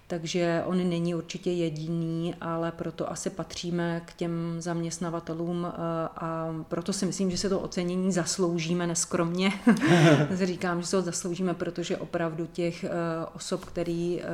takže 0.07 0.63
on 0.65 0.89
není 0.89 1.15
určitě 1.15 1.51
jediný, 1.51 2.35
ale 2.41 2.71
proto 2.71 3.11
asi 3.11 3.29
patříme 3.29 4.01
k 4.05 4.13
těm 4.13 4.55
zaměstnavatelům 4.59 5.67
eh, 5.67 5.71
a 6.17 6.55
proto 6.67 6.93
si 6.93 7.05
myslím, 7.05 7.31
že 7.31 7.37
se 7.37 7.49
to 7.49 7.59
ocenění 7.59 8.11
zasloužíme 8.11 8.87
neskromně. 8.87 9.51
Říkám, 10.43 10.81
že 10.81 10.87
se 10.87 10.97
to 10.97 11.01
zasloužíme, 11.01 11.53
protože 11.53 11.97
opravdu 11.97 12.47
těch 12.53 12.83
eh, 12.83 12.89
osob, 13.35 13.65
který, 13.65 14.21
eh, 14.21 14.25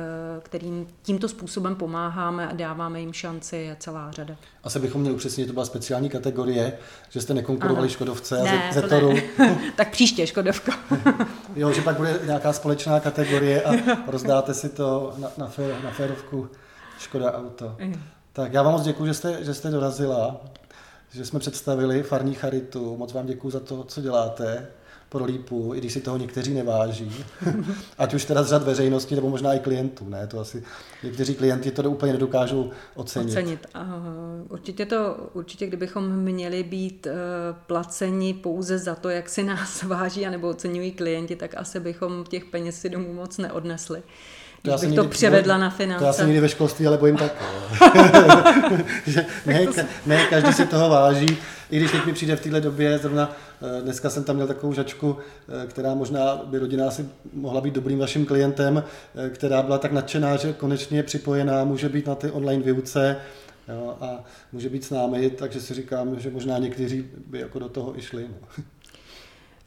kterým 0.42 0.86
tímto 1.02 1.28
způsobem 1.28 1.74
pomáháme 1.74 2.48
a 2.48 2.52
dáváme 2.52 3.00
jim 3.00 3.12
šanci, 3.12 3.56
je 3.56 3.76
celá 3.80 4.10
řada. 4.10 4.36
Asi 4.64 4.78
bychom 4.78 5.00
měli 5.00 5.14
upřesnit, 5.14 5.46
to 5.46 5.52
byla 5.52 5.64
speciální 5.64 6.08
kategorie, 6.08 6.78
že 7.10 7.20
jste 7.20 7.34
nekonkurovali 7.34 7.86
ano. 7.86 7.88
Škodovce 7.88 8.42
ne, 8.42 8.68
a 8.68 8.72
Zetoru. 8.72 9.14
tak 9.76 9.90
příště 9.90 10.26
Škodovko. 10.26 10.72
jo, 11.56 11.72
že 11.72 11.82
pak 11.82 11.96
bude 11.96 12.20
nějaká 12.24 12.52
společná 12.52 13.00
kategorie 13.00 13.62
a 13.62 13.72
rozdáte 14.06 14.54
si 14.54 14.68
to 14.68 15.14
na, 15.18 15.28
na 15.38 15.46
fér, 15.62 15.84
na 15.84 15.90
férovku 15.90 16.48
Škoda 16.98 17.32
Auto. 17.32 17.76
Tak 18.32 18.52
já 18.52 18.62
vám 18.62 18.72
moc 18.72 18.82
děkuji, 18.82 19.06
že 19.06 19.14
jste, 19.14 19.44
že 19.44 19.54
jste 19.54 19.70
dorazila, 19.70 20.40
že 21.12 21.26
jsme 21.26 21.38
představili 21.38 22.02
Farní 22.02 22.34
Charitu. 22.34 22.96
Moc 22.96 23.12
vám 23.12 23.26
děkuji 23.26 23.50
za 23.50 23.60
to, 23.60 23.84
co 23.84 24.00
děláte 24.00 24.66
pro 25.08 25.24
lípu, 25.24 25.74
i 25.74 25.78
když 25.78 25.92
si 25.92 26.00
toho 26.00 26.16
někteří 26.16 26.54
neváží. 26.54 27.24
Ať 27.98 28.14
už 28.14 28.24
teda 28.24 28.42
z 28.42 28.48
řad 28.48 28.62
veřejnosti, 28.62 29.14
nebo 29.14 29.28
možná 29.30 29.54
i 29.54 29.58
klientů. 29.58 30.08
Ne? 30.08 30.26
To 30.26 30.40
asi 30.40 30.62
někteří 31.02 31.34
klienti 31.34 31.70
to 31.70 31.90
úplně 31.90 32.12
nedokážou 32.12 32.70
ocenit. 32.94 33.30
Ocenit. 33.30 33.66
určitě 34.48 34.86
to, 34.86 35.16
určitě 35.32 35.66
kdybychom 35.66 36.16
měli 36.16 36.62
být 36.62 37.06
eh, 37.06 37.12
placeni 37.66 38.34
pouze 38.34 38.78
za 38.78 38.94
to, 38.94 39.08
jak 39.08 39.28
si 39.28 39.42
nás 39.42 39.82
váží, 39.86 40.26
anebo 40.26 40.48
oceňují 40.48 40.92
klienti, 40.92 41.36
tak 41.36 41.54
asi 41.56 41.80
bychom 41.80 42.24
těch 42.24 42.44
peněz 42.44 42.80
si 42.80 42.88
domů 42.88 43.12
moc 43.12 43.38
neodnesli. 43.38 44.02
To 44.62 44.70
já 44.70 44.78
bych 44.78 44.94
to 44.94 45.04
převedla 45.04 45.58
na 45.58 45.70
finance. 45.70 45.98
To 45.98 46.06
já 46.06 46.12
jsem 46.12 46.26
někdy 46.26 46.40
ve 46.40 46.48
školství, 46.48 46.86
ale 46.86 46.98
bojím 46.98 47.16
tak. 47.16 47.32
ne, 49.46 49.66
ne, 50.06 50.26
každý 50.30 50.52
si 50.52 50.66
toho 50.66 50.88
váží. 50.88 51.38
I 51.70 51.76
když 51.76 51.92
teď 51.92 52.06
mi 52.06 52.12
přijde 52.12 52.36
v 52.36 52.40
této 52.40 52.60
době, 52.60 52.98
zrovna 52.98 53.36
eh, 53.78 53.82
dneska 53.82 54.10
jsem 54.10 54.24
tam 54.24 54.36
měl 54.36 54.48
takovou 54.48 54.72
žačku, 54.72 55.16
eh, 55.64 55.66
která 55.66 55.94
možná 55.94 56.36
by 56.44 56.58
rodina 56.58 56.88
asi 56.88 57.08
mohla 57.32 57.60
být 57.60 57.74
dobrým 57.74 57.98
vaším 57.98 58.26
klientem, 58.26 58.84
eh, 59.14 59.30
která 59.30 59.62
byla 59.62 59.78
tak 59.78 59.92
nadšená, 59.92 60.36
že 60.36 60.52
konečně 60.52 60.98
je 60.98 61.02
připojená, 61.02 61.64
může 61.64 61.88
být 61.88 62.06
na 62.06 62.14
ty 62.14 62.30
online 62.30 62.62
výuce, 62.62 63.16
jo, 63.68 63.96
a 64.00 64.24
může 64.52 64.68
být 64.68 64.84
s 64.84 64.90
námi, 64.90 65.30
takže 65.30 65.60
si 65.60 65.74
říkám, 65.74 66.20
že 66.20 66.30
možná 66.30 66.58
někteří 66.58 67.10
by 67.26 67.40
jako 67.40 67.58
do 67.58 67.68
toho 67.68 67.98
i 67.98 68.02
šli. 68.02 68.22
No. 68.28 68.64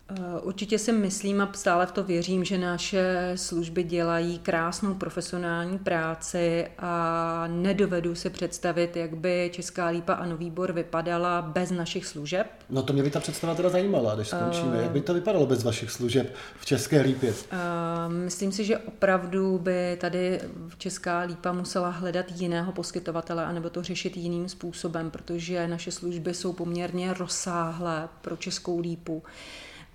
Eh, 0.09 0.39
určitě 0.41 0.79
si 0.79 0.91
myslím 0.91 1.41
a 1.41 1.51
stále 1.53 1.85
v 1.85 1.91
to 1.91 2.03
věřím, 2.03 2.45
že 2.45 2.57
naše 2.57 3.31
služby 3.35 3.83
dělají 3.83 4.39
krásnou 4.39 4.93
profesionální 4.93 5.77
práci 5.77 6.67
a 6.79 7.47
nedovedu 7.47 8.15
si 8.15 8.29
představit, 8.29 8.95
jak 8.95 9.17
by 9.17 9.49
Česká 9.53 9.87
lípa 9.87 10.13
a 10.13 10.25
Nový 10.25 10.51
Bor 10.51 10.71
vypadala 10.71 11.41
bez 11.41 11.71
našich 11.71 12.05
služeb. 12.05 12.47
No 12.69 12.83
to 12.83 12.93
mě 12.93 13.03
by 13.03 13.09
ta 13.09 13.19
představa 13.19 13.55
teda 13.55 13.69
zajímala, 13.69 14.15
když 14.15 14.27
skončíme. 14.27 14.77
Jak 14.81 14.91
by 14.91 15.01
to 15.01 15.13
vypadalo 15.13 15.45
bez 15.45 15.63
vašich 15.63 15.91
služeb 15.91 16.35
v 16.59 16.65
České 16.65 17.01
lípě? 17.01 17.29
Uh, 17.29 18.13
myslím 18.13 18.51
si, 18.51 18.65
že 18.65 18.77
opravdu 18.77 19.57
by 19.57 19.97
tady 20.01 20.41
Česká 20.77 21.19
lípa 21.19 21.51
musela 21.51 21.89
hledat 21.89 22.25
jiného 22.35 22.71
poskytovatele 22.71 23.45
anebo 23.45 23.69
to 23.69 23.83
řešit 23.83 24.17
jiným 24.17 24.49
způsobem, 24.49 25.11
protože 25.11 25.67
naše 25.67 25.91
služby 25.91 26.33
jsou 26.33 26.53
poměrně 26.53 27.13
rozsáhlé 27.13 28.09
pro 28.21 28.37
Českou 28.37 28.79
lípu. 28.79 29.23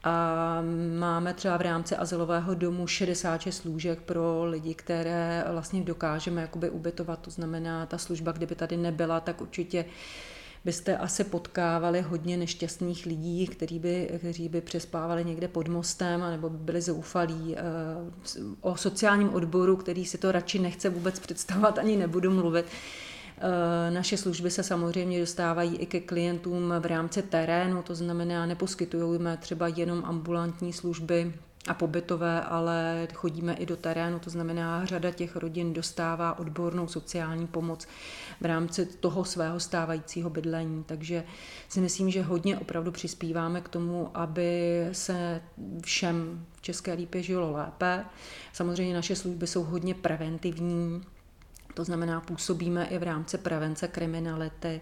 A 0.05 0.63
máme 0.99 1.35
třeba 1.35 1.57
v 1.57 1.61
rámci 1.61 1.97
asilového 1.97 2.55
domu 2.55 2.87
66 2.87 3.57
služek 3.57 4.01
pro 4.01 4.45
lidi, 4.45 4.75
které 4.75 5.45
vlastně 5.53 5.81
dokážeme 5.81 6.41
jakoby 6.43 6.71
ubytovat. 6.71 7.21
To 7.21 7.31
znamená, 7.31 7.87
ta 7.87 7.99
služba, 7.99 8.33
kdyby 8.33 8.55
tady 8.55 8.77
nebyla, 8.77 9.21
tak 9.21 9.41
určitě 9.41 9.85
byste 10.65 10.97
asi 10.97 11.25
potkávali 11.25 12.01
hodně 12.01 12.37
nešťastných 12.37 13.07
lidí, 13.07 13.47
kteří 13.47 13.79
by, 13.79 14.11
kteří 14.19 14.49
by 14.49 14.61
přespávali 14.61 15.25
někde 15.25 15.49
pod 15.49 15.69
mostem, 15.69 16.21
nebo 16.21 16.51
by 16.51 16.59
byli 16.59 16.81
zoufalí. 16.81 17.57
Eh, 17.57 17.63
o 18.61 18.77
sociálním 18.77 19.35
odboru, 19.35 19.77
který 19.77 20.05
si 20.05 20.19
to 20.19 20.33
radši 20.33 20.59
nechce 20.59 20.89
vůbec 20.89 21.19
představovat, 21.19 21.79
ani 21.79 21.97
nebudu 21.97 22.31
mluvit, 22.31 22.67
naše 23.91 24.17
služby 24.17 24.51
se 24.51 24.63
samozřejmě 24.63 25.21
dostávají 25.21 25.77
i 25.77 25.87
ke 25.87 26.01
klientům 26.01 26.73
v 26.81 26.87
rámci 26.87 27.23
terénu, 27.23 27.83
to 27.83 27.95
znamená, 27.95 28.47
neposkytujeme 28.47 29.37
třeba 29.37 29.69
jenom 29.69 30.03
ambulantní 30.05 30.73
služby 30.73 31.33
a 31.69 31.75
pobytové, 31.75 32.41
ale 32.41 33.09
chodíme 33.15 33.55
i 33.55 33.67
do 33.67 33.77
terénu, 33.77 34.19
to 34.19 34.31
znamená, 34.31 34.85
řada 34.85 35.11
těch 35.11 35.37
rodin 35.37 35.73
dostává 35.73 36.39
odbornou 36.39 36.89
sociální 36.89 37.47
pomoc 37.47 37.89
v 38.41 38.45
rámci 38.45 38.87
toho 38.87 39.25
svého 39.25 39.61
stávajícího 39.61 40.31
bydlení, 40.31 40.85
takže 40.85 41.25
si 41.69 41.81
myslím, 41.81 42.11
že 42.11 42.23
hodně 42.23 42.59
opravdu 42.59 42.93
přispíváme 42.93 43.61
k 43.61 43.69
tomu, 43.69 44.11
aby 44.15 44.83
se 44.93 45.41
všem 45.85 46.47
v 46.53 46.63
České 46.63 46.93
lípě 46.93 47.23
žilo 47.23 47.53
lépe. 47.53 48.05
Samozřejmě 48.53 48.95
naše 48.95 49.17
služby 49.17 49.47
jsou 49.47 49.65
hodně 49.65 49.95
preventivní, 49.95 51.03
to 51.81 51.85
znamená, 51.85 52.21
působíme 52.21 52.87
i 52.87 52.99
v 52.99 53.03
rámci 53.03 53.39
prevence 53.39 53.89
kriminality 53.89 54.81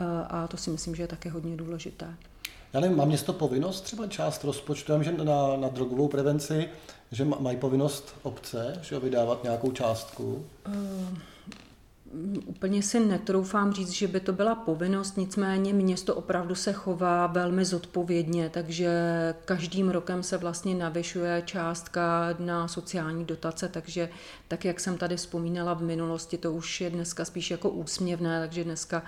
eh, 0.00 0.04
a 0.28 0.46
to 0.46 0.56
si 0.56 0.70
myslím, 0.70 0.94
že 0.94 1.02
je 1.02 1.06
také 1.06 1.30
hodně 1.30 1.56
důležité. 1.56 2.14
Já 2.72 2.80
nevím, 2.80 2.96
má 2.96 3.04
město 3.04 3.32
povinnost 3.32 3.80
třeba 3.80 4.06
část 4.06 4.44
rozpočtu, 4.44 4.92
já 4.92 5.02
že 5.02 5.12
na, 5.12 5.56
na 5.56 5.68
drogovou 5.68 6.08
prevenci, 6.08 6.68
že 7.12 7.24
mají 7.24 7.56
povinnost 7.56 8.14
obce, 8.22 8.78
že 8.82 8.98
vydávat 8.98 9.44
nějakou 9.44 9.72
částku? 9.72 10.44
Uh, 10.66 11.18
Úplně 12.46 12.82
si 12.82 13.00
netroufám 13.00 13.72
říct, 13.72 13.90
že 13.90 14.08
by 14.08 14.20
to 14.20 14.32
byla 14.32 14.54
povinnost, 14.54 15.16
nicméně 15.16 15.72
město 15.72 16.14
opravdu 16.14 16.54
se 16.54 16.72
chová 16.72 17.26
velmi 17.26 17.64
zodpovědně, 17.64 18.50
takže 18.50 18.90
každým 19.44 19.90
rokem 19.90 20.22
se 20.22 20.36
vlastně 20.36 20.74
navyšuje 20.74 21.42
částka 21.46 22.34
na 22.38 22.68
sociální 22.68 23.24
dotace, 23.24 23.68
takže 23.68 24.08
tak, 24.48 24.64
jak 24.64 24.80
jsem 24.80 24.98
tady 24.98 25.16
vzpomínala 25.16 25.74
v 25.74 25.82
minulosti, 25.82 26.38
to 26.38 26.52
už 26.52 26.80
je 26.80 26.90
dneska 26.90 27.24
spíš 27.24 27.50
jako 27.50 27.70
úsměvné, 27.70 28.40
takže 28.40 28.64
dneska 28.64 29.02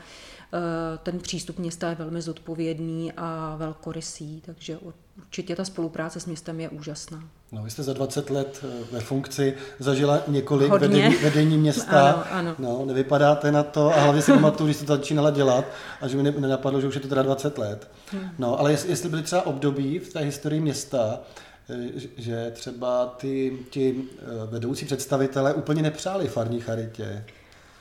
ten 1.03 1.19
přístup 1.19 1.59
města 1.59 1.89
je 1.89 1.95
velmi 1.95 2.23
zodpovědný 2.23 3.13
a 3.17 3.57
velkorysý, 3.57 4.43
takže 4.47 4.79
určitě 5.17 5.57
ta 5.57 5.65
spolupráce 5.65 6.21
s 6.21 6.27
městem 6.27 6.61
je 6.61 6.69
úžasná. 6.69 7.23
No, 7.53 7.63
vy 7.63 7.71
jste 7.71 7.83
za 7.83 7.93
20 7.93 8.31
let 8.31 8.65
eh, 8.65 8.85
ve 8.93 9.01
funkci 9.01 9.55
zažila 9.79 10.21
několik 10.29 10.73
vedení, 10.73 11.17
vedení 11.17 11.59
města. 11.59 12.11
ano, 12.11 12.25
ano. 12.31 12.55
No, 12.59 12.85
nevypadáte 12.85 13.53
na 13.53 13.63
to 13.63 13.97
a 13.97 14.01
hlavně 14.01 14.23
si 14.23 14.33
pamatuju, 14.33 14.67
když 14.67 14.77
jste 14.77 14.87
to 14.87 14.97
začínala 14.97 15.31
dělat 15.31 15.65
a 16.01 16.09
že 16.09 16.17
mi 16.17 16.23
nenapadlo, 16.23 16.81
že 16.81 16.87
už 16.87 16.95
je 16.95 17.01
to 17.01 17.09
teda 17.09 17.23
20 17.23 17.59
let. 17.59 17.91
Hmm. 18.13 18.31
No, 18.39 18.61
ale 18.61 18.73
jestli 18.73 19.09
byly 19.09 19.23
třeba 19.23 19.47
období 19.47 19.99
v 19.99 20.13
té 20.13 20.21
historii 20.21 20.61
města, 20.61 21.21
eh, 21.71 21.77
že 22.17 22.51
třeba 22.55 23.07
ty, 23.07 23.59
ti 23.71 24.03
vedoucí 24.51 24.87
představitelé 24.87 25.55
úplně 25.55 25.83
nepřáli 25.83 26.29
farní 26.29 26.61
charitě. 26.61 27.25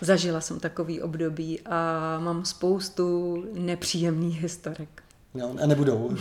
Zažila 0.02 0.42
jsem 0.42 0.60
takový 0.60 1.02
období 1.02 1.60
a 1.66 2.20
mám 2.20 2.46
spoustu 2.46 3.38
nepříjemných 3.54 4.42
historek. 4.42 5.04
Jo, 5.36 5.56
a 5.64 5.66
nebudou. 5.68 6.12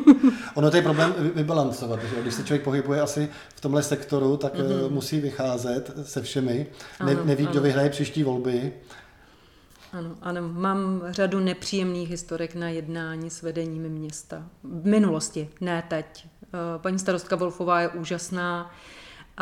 ono 0.54 0.70
to 0.70 0.76
je 0.76 0.82
problém 0.82 1.14
vybalancovat. 1.34 2.00
Že? 2.02 2.22
Když 2.22 2.34
se 2.34 2.44
člověk 2.44 2.62
pohybuje 2.62 3.00
asi 3.00 3.28
v 3.54 3.60
tomhle 3.60 3.82
sektoru, 3.82 4.36
tak 4.36 4.54
mm-hmm. 4.54 4.90
musí 4.90 5.20
vycházet 5.20 5.92
se 6.02 6.22
všemi. 6.22 6.66
Ne, 7.04 7.12
ano, 7.12 7.24
neví, 7.24 7.44
ano. 7.44 7.52
kdo 7.52 7.60
vyhraje 7.60 7.90
příští 7.90 8.22
volby. 8.22 8.72
Ano, 9.92 10.16
ano, 10.22 10.48
mám 10.48 11.02
řadu 11.08 11.40
nepříjemných 11.40 12.10
historek 12.10 12.54
na 12.54 12.68
jednání 12.68 13.30
s 13.30 13.42
vedením 13.42 13.82
města. 13.82 14.46
V 14.62 14.86
minulosti, 14.86 15.48
ne 15.60 15.84
teď. 15.88 16.26
Eh, 16.44 16.48
paní 16.78 16.98
starostka 16.98 17.36
Wolfová 17.36 17.80
je 17.80 17.88
úžasná 17.88 18.70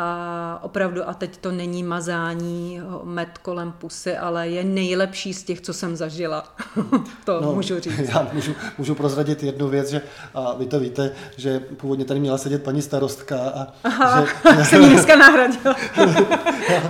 a 0.01 0.59
opravdu, 0.61 1.09
a 1.09 1.13
teď 1.13 1.37
to 1.37 1.51
není 1.51 1.83
mazání 1.83 2.81
med 3.03 3.37
kolem 3.37 3.71
pusy, 3.71 4.17
ale 4.17 4.49
je 4.49 4.63
nejlepší 4.63 5.33
z 5.33 5.43
těch, 5.43 5.61
co 5.61 5.73
jsem 5.73 5.95
zažila. 5.95 6.43
to 7.25 7.41
no, 7.41 7.53
můžu 7.53 7.79
říct. 7.79 7.99
Já 8.13 8.27
můžu, 8.33 8.55
můžu 8.77 8.95
prozradit 8.95 9.43
jednu 9.43 9.67
věc, 9.67 9.89
že 9.89 10.01
a 10.33 10.53
vy 10.53 10.65
to 10.65 10.79
víte, 10.79 11.11
že 11.37 11.59
původně 11.59 12.05
tady 12.05 12.19
měla 12.19 12.37
sedět 12.37 12.63
paní 12.63 12.81
starostka. 12.81 13.37
A 13.37 13.67
Aha, 13.83 14.25
že, 14.57 14.65
jsem 14.65 14.81
ji 14.81 14.89
dneska 14.89 15.15
nahradila. 15.15 15.75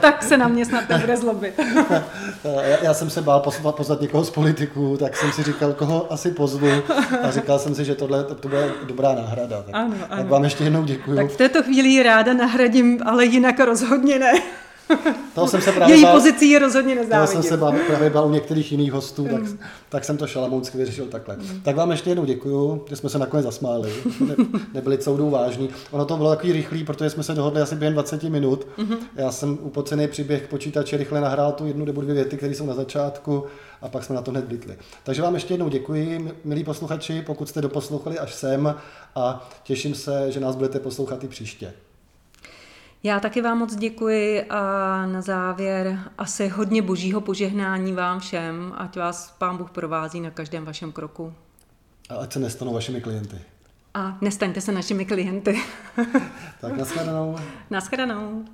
tak 0.02 0.24
se 0.24 0.38
na 0.38 0.48
mě 0.48 0.66
snad 0.66 0.90
nebude 0.90 1.18
zlobit. 1.18 1.60
já, 2.44 2.84
já 2.84 2.94
jsem 2.94 3.10
se 3.10 3.22
bál 3.22 3.40
pozvat, 3.40 3.76
pozvat 3.76 4.02
někoho 4.02 4.24
z 4.24 4.30
politiků, 4.30 4.98
tak 4.98 5.18
jsem 5.18 5.32
si 5.32 5.44
říkal, 5.44 5.74
koho 5.74 6.14
asi 6.14 6.32
pozvu. 6.32 6.70
A 7.24 7.32
říkal 7.32 7.60
jsem 7.60 7.76
si, 7.76 7.86
že 7.86 7.96
tohle 7.96 8.24
to 8.24 8.36
bude 8.36 8.72
dobrá 8.88 9.14
náhrada. 9.14 9.62
Tak, 9.62 9.76
ano, 9.76 9.96
ano. 10.10 10.22
tak 10.22 10.30
vám 10.30 10.44
ještě 10.44 10.64
jednou 10.64 10.84
děkuji. 10.84 11.16
Tak 11.16 11.30
v 11.30 11.38
této 11.38 11.64
chvíli 11.64 12.04
ráda 12.04 12.34
nahradím 12.34 13.01
ale 13.06 13.26
jinak 13.26 13.60
rozhodně 13.60 14.20
ne. 14.20 14.34
Toho 15.36 15.48
jsem 15.48 15.62
se 15.62 15.72
právě 15.72 15.96
Její 15.96 16.04
bál, 16.04 16.14
pozici 16.16 16.46
je 16.46 16.60
rozhodně 16.60 16.96
nezávidím. 16.96 17.34
jsem 17.34 17.44
se 17.50 17.58
bál, 17.58 17.74
právě 17.88 18.10
bál 18.10 18.28
u 18.28 18.32
některých 18.32 18.72
jiných 18.72 18.92
hostů, 18.92 19.24
tak, 19.24 19.42
mm. 19.42 19.60
tak 19.90 20.06
jsem 20.06 20.18
to 20.18 20.28
šalamounsky 20.28 20.78
vyřešil 20.78 21.06
takhle. 21.06 21.36
Mm. 21.36 21.62
Tak 21.62 21.76
vám 21.76 21.92
ještě 21.92 22.10
jednou 22.10 22.26
děkuju, 22.26 22.86
že 22.90 22.96
jsme 22.96 23.10
se 23.10 23.20
nakonec 23.20 23.46
zasmáli. 23.46 23.94
Ne, 24.20 24.36
nebyli 24.74 24.98
coudou 24.98 25.30
vážní. 25.30 25.70
Ono 25.92 26.06
to 26.06 26.18
bylo 26.18 26.30
takový 26.30 26.54
rychlý, 26.54 26.84
protože 26.84 27.10
jsme 27.10 27.24
se 27.24 27.34
dohodli 27.34 27.62
asi 27.62 27.76
během 27.76 27.94
20 27.94 28.24
minut. 28.24 28.68
Mm-hmm. 28.78 28.98
Já 29.16 29.32
jsem 29.32 29.58
upocený 29.62 30.08
příběh 30.08 30.48
počítače 30.48 30.98
rychle 30.98 31.22
nahrál 31.22 31.52
tu 31.52 31.68
jednu 31.68 31.86
nebo 31.86 32.02
dvě 32.02 32.16
věty, 32.16 32.38
které 32.38 32.56
jsou 32.56 32.66
na 32.66 32.74
začátku 32.74 33.44
a 33.82 33.90
pak 33.90 34.04
jsme 34.04 34.16
na 34.16 34.22
to 34.22 34.32
hned 34.32 34.48
vlítli. 34.48 34.78
Takže 35.04 35.22
vám 35.22 35.34
ještě 35.34 35.54
jednou 35.54 35.70
děkuji, 35.70 36.32
milí 36.44 36.64
posluchači, 36.64 37.22
pokud 37.22 37.50
jste 37.50 37.62
doposlouchali 37.62 38.20
až 38.20 38.34
sem 38.34 38.76
a 39.16 39.50
těším 39.64 39.96
se, 39.96 40.32
že 40.32 40.40
nás 40.40 40.56
budete 40.56 40.80
poslouchat 40.80 41.24
i 41.24 41.28
příště. 41.28 41.74
Já 43.04 43.20
taky 43.20 43.42
vám 43.42 43.58
moc 43.58 43.76
děkuji 43.76 44.44
a 44.44 44.60
na 45.06 45.22
závěr 45.22 46.00
asi 46.18 46.48
hodně 46.48 46.82
božího 46.82 47.22
požehnání 47.22 47.94
vám 47.94 48.20
všem, 48.20 48.74
ať 48.78 48.98
vás 48.98 49.36
Pán 49.38 49.58
Bůh 49.58 49.72
provází 49.72 50.22
na 50.22 50.32
každém 50.32 50.66
vašem 50.66 50.92
kroku. 50.92 51.34
A 52.10 52.16
ať 52.16 52.34
se 52.34 52.40
nestanou 52.40 52.74
vašimi 52.74 53.02
klienty. 53.02 53.38
A 53.94 54.18
nestaňte 54.22 54.62
se 54.62 54.72
našimi 54.72 55.06
klienty. 55.06 55.62
tak 56.62 56.78
nashledanou. 56.78 57.36
Nashledanou. 57.70 58.46